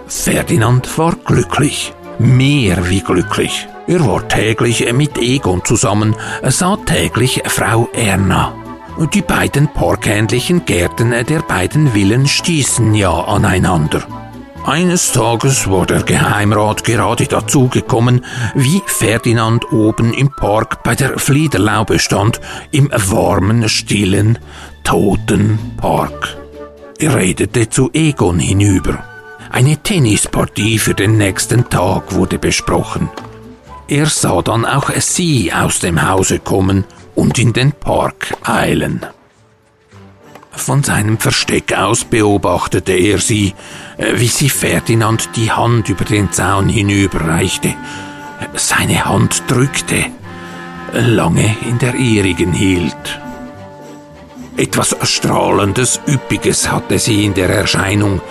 Ferdinand 0.08 0.98
war 0.98 1.16
glücklich, 1.26 1.94
mehr 2.18 2.90
wie 2.90 3.02
glücklich. 3.02 3.68
Er 3.88 4.06
war 4.06 4.28
täglich 4.28 4.92
mit 4.94 5.18
Egon 5.18 5.64
zusammen, 5.64 6.16
sah 6.44 6.78
täglich 6.78 7.44
Frau 7.46 7.90
Erna. 7.94 8.63
Die 8.98 9.22
beiden 9.22 9.68
parkähnlichen 9.68 10.66
Gärten 10.66 11.12
der 11.12 11.40
beiden 11.40 11.94
Villen 11.94 12.28
stießen 12.28 12.94
ja 12.94 13.12
aneinander. 13.12 14.04
Eines 14.66 15.12
Tages 15.12 15.70
war 15.70 15.86
der 15.86 16.04
Geheimrat 16.04 16.84
gerade 16.84 17.26
dazugekommen, 17.26 18.24
wie 18.54 18.82
Ferdinand 18.86 19.72
oben 19.72 20.14
im 20.14 20.30
Park 20.30 20.84
bei 20.84 20.96
der 20.96 21.18
Fliederlaube 21.18 22.00
stand, 22.00 22.40
im 22.72 22.90
warmen, 22.92 23.68
stillen, 23.68 24.38
toten 24.84 25.60
Park. 25.78 26.38
Er 27.00 27.16
redete 27.16 27.70
zu 27.70 27.90
Egon 27.94 28.40
hinüber. 28.40 29.04
Eine 29.50 29.78
Tennispartie 29.78 30.78
für 30.78 30.94
den 30.94 31.18
nächsten 31.18 31.68
Tag 31.70 32.14
wurde 32.14 32.38
besprochen. 32.38 33.10
Er 33.88 34.06
sah 34.06 34.42
dann 34.42 34.66
auch 34.66 34.92
sie 34.92 35.52
aus 35.52 35.80
dem 35.80 36.08
Hause 36.08 36.40
kommen 36.40 36.86
und 37.16 37.40
in 37.40 37.54
den 37.54 37.72
Park 37.72 38.36
eilen. 38.44 39.06
Von 40.52 40.84
seinem 40.84 41.18
Versteck 41.18 41.74
aus 41.74 42.06
beobachtete 42.06 42.94
er 42.94 43.18
sie, 43.18 43.54
äh, 43.98 44.14
wie 44.16 44.28
sie 44.28 44.50
Ferdinand 44.50 45.30
die 45.36 45.52
Hand 45.52 45.90
über 45.90 46.06
den 46.06 46.32
Zaun 46.32 46.70
hinüberreichte, 46.70 47.74
seine 48.54 49.06
Hand 49.06 49.44
drückte, 49.48 50.06
lange 50.94 51.56
in 51.68 51.80
der 51.80 51.96
ihrigen 51.96 52.54
hielt. 52.54 53.20
Etwas 54.56 54.96
Strahlendes, 55.02 56.00
Üppiges 56.08 56.72
hatte 56.72 57.00
sie 57.00 57.26
in 57.26 57.34
der 57.34 57.50
Erscheinung, 57.50 58.22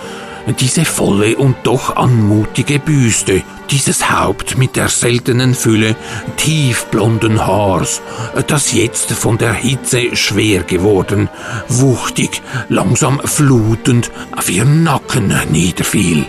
diese 0.59 0.85
volle 0.85 1.37
und 1.37 1.55
doch 1.63 1.95
anmutige 1.95 2.79
Büste, 2.79 3.43
dieses 3.71 4.11
Haupt 4.11 4.57
mit 4.57 4.75
der 4.75 4.89
seltenen 4.89 5.55
Fülle 5.55 5.95
tiefblonden 6.37 7.45
Haars, 7.45 8.01
das 8.47 8.73
jetzt 8.73 9.11
von 9.11 9.37
der 9.37 9.53
Hitze 9.53 10.15
schwer 10.15 10.63
geworden, 10.63 11.29
wuchtig, 11.69 12.41
langsam 12.69 13.19
flutend 13.23 14.11
auf 14.35 14.49
ihren 14.49 14.83
Nacken 14.83 15.33
niederfiel. 15.49 16.25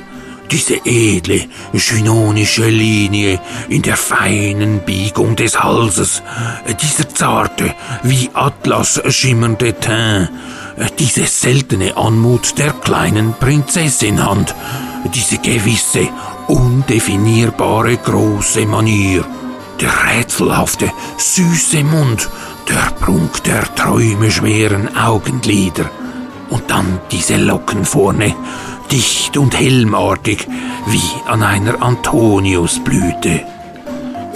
Diese 0.50 0.76
edle, 0.84 1.46
chynonische 1.74 2.68
Linie 2.68 3.40
in 3.68 3.82
der 3.82 3.96
feinen 3.96 4.80
Biegung 4.80 5.34
des 5.36 5.60
Halses, 5.60 6.22
dieser 6.80 7.08
zarte, 7.08 7.74
wie 8.02 8.30
Atlas 8.34 9.00
schimmernde 9.08 9.78
Teint, 9.80 10.30
diese 10.98 11.26
seltene 11.26 11.96
Anmut 11.96 12.58
der 12.58 12.72
kleinen 12.72 13.34
Prinzessinhand, 13.34 14.54
diese 15.14 15.38
gewisse, 15.38 16.08
undefinierbare 16.48 17.96
große 17.96 18.66
Manier, 18.66 19.24
der 19.80 19.92
rätselhafte, 20.06 20.90
süße 21.16 21.84
Mund, 21.84 22.28
der 22.68 22.92
Prunk 22.98 23.42
der 23.44 23.62
träumeschweren 23.74 24.96
Augenlider. 24.96 25.90
Und 26.50 26.70
dann 26.70 27.00
diese 27.10 27.36
Locken 27.36 27.84
vorne, 27.84 28.34
dicht 28.90 29.36
und 29.36 29.58
helmartig 29.58 30.46
wie 30.86 31.30
an 31.30 31.42
einer 31.42 31.82
Antoniusblüte. 31.82 33.53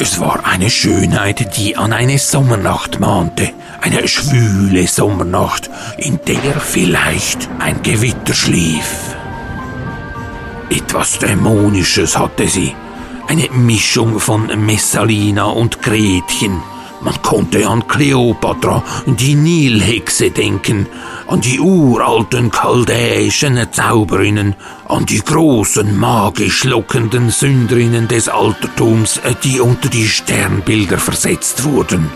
Es 0.01 0.21
war 0.21 0.47
eine 0.47 0.71
Schönheit, 0.71 1.57
die 1.57 1.77
an 1.77 1.93
eine 1.93 2.19
Sommernacht 2.19 3.01
mahnte, 3.01 3.51
eine 3.81 4.07
schwüle 4.07 4.87
Sommernacht, 4.87 5.69
in 5.97 6.21
der 6.25 6.61
vielleicht 6.61 7.49
ein 7.59 7.83
Gewitter 7.83 8.33
schlief. 8.33 9.17
Etwas 10.71 11.19
Dämonisches 11.19 12.17
hatte 12.17 12.47
sie, 12.47 12.77
eine 13.27 13.49
Mischung 13.51 14.21
von 14.21 14.47
Messalina 14.65 15.47
und 15.47 15.83
Gretchen. 15.83 16.63
Man 17.01 17.23
konnte 17.23 17.67
an 17.69 17.87
Kleopatra, 17.87 18.83
die 19.07 19.35
Nilhexe 19.35 20.31
denken, 20.31 20.87
an 21.29 21.41
die 21.41 21.61
uralten 21.61 22.51
chaldäischen 22.51 23.59
Zauberinnen, 23.71 24.57
an 24.89 25.07
die 25.07 25.21
großen 25.21 25.97
magisch 25.97 26.65
lockenden 26.65 27.31
Sünderinnen 27.31 28.09
des 28.09 28.29
Altertums, 28.29 29.21
die 29.45 29.61
unter 29.61 29.89
die 29.89 30.09
Sternbilder 30.09 30.99
versetzt 30.99 31.65
wurden. 31.65 32.11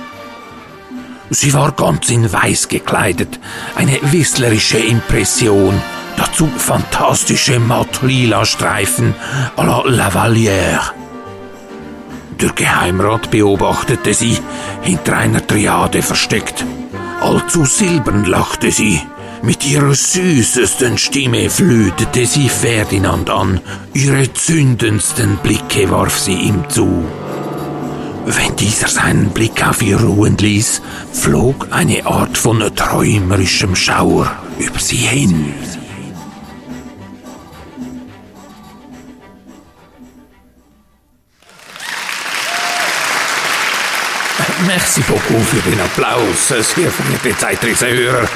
Sie 1.31 1.55
war 1.55 1.73
ganz 1.73 2.11
in 2.11 2.31
Weiß 2.31 2.69
gekleidet, 2.69 3.39
eine 3.77 3.99
whistlerische 4.03 4.79
Impression, 4.79 5.81
dazu 6.17 6.47
fantastische 6.47 7.59
matt-lila 7.59 8.45
Streifen 8.45 9.15
à 9.57 9.65
la 9.65 9.83
Lavalière. 9.87 11.02
Der 12.43 12.51
Geheimrat 12.51 13.31
beobachtete 13.31 14.13
sie, 14.15 14.37
hinter 14.81 15.17
einer 15.17 15.47
Triade 15.47 16.03
versteckt. 16.03 16.67
Allzu 17.21 17.65
silbern 17.65 18.25
lachte 18.25 18.73
sie. 18.73 19.01
Mit 19.43 19.65
ihrer 19.65 19.95
süßesten 19.95 20.99
Stimme 20.99 21.49
flütete 21.49 22.27
sie 22.27 22.49
Ferdinand 22.49 23.31
an. 23.31 23.61
Ihre 23.95 24.33
zündendsten 24.33 25.37
Blicke 25.37 25.89
warf 25.89 26.19
sie 26.19 26.35
ihm 26.35 26.69
zu. 26.69 27.05
Wenn 28.27 28.57
dieser 28.57 28.89
seinen 28.89 29.31
Blick 29.31 29.65
auf 29.65 29.81
ihr 29.81 30.01
ruhen 30.01 30.37
ließ, 30.37 30.83
flog 31.13 31.69
eine 31.71 32.05
Art 32.07 32.37
von 32.37 32.59
träumerischem 32.75 33.77
Schauer 33.77 34.33
über 34.59 34.81
sie 34.81 34.97
hin. 34.97 35.55
Merci 44.67 45.01
beaucoup 45.03 45.43
für 45.45 45.71
den 45.71 45.81
Applaus, 45.81 46.49
sehr 46.49 46.91
verehrte 46.91 47.37
Zeitreisehörer. 47.37 48.29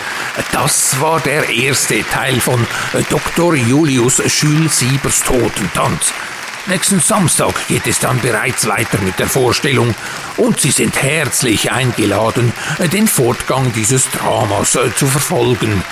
Das 0.50 1.00
war 1.00 1.20
der 1.20 1.48
erste 1.48 2.02
Teil 2.02 2.40
von 2.40 2.66
Dr. 3.10 3.54
Julius 3.54 4.20
Schül-Siebers 4.26 5.20
Totentanz. 5.20 6.12
Nächsten 6.66 6.98
Samstag 6.98 7.54
geht 7.68 7.86
es 7.86 8.00
dann 8.00 8.18
bereits 8.20 8.66
weiter 8.66 8.98
mit 9.02 9.20
der 9.20 9.28
Vorstellung 9.28 9.94
und 10.36 10.60
Sie 10.60 10.72
sind 10.72 11.00
herzlich 11.00 11.70
eingeladen, 11.70 12.52
den 12.92 13.06
Fortgang 13.06 13.72
dieses 13.72 14.10
Dramas 14.10 14.74
äh, 14.74 14.92
zu 14.96 15.06
verfolgen. 15.06 15.84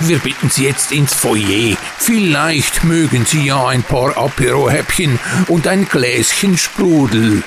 Wir 0.00 0.18
bitten 0.18 0.50
Sie 0.50 0.64
jetzt 0.64 0.90
ins 0.90 1.14
Foyer. 1.14 1.76
Vielleicht 1.98 2.82
mögen 2.82 3.26
Sie 3.26 3.46
ja 3.46 3.68
ein 3.68 3.84
paar 3.84 4.16
Apero-Häppchen 4.16 5.20
und 5.46 5.68
ein 5.68 5.88
Gläschen 5.88 6.58
Sprudel. 6.58 7.44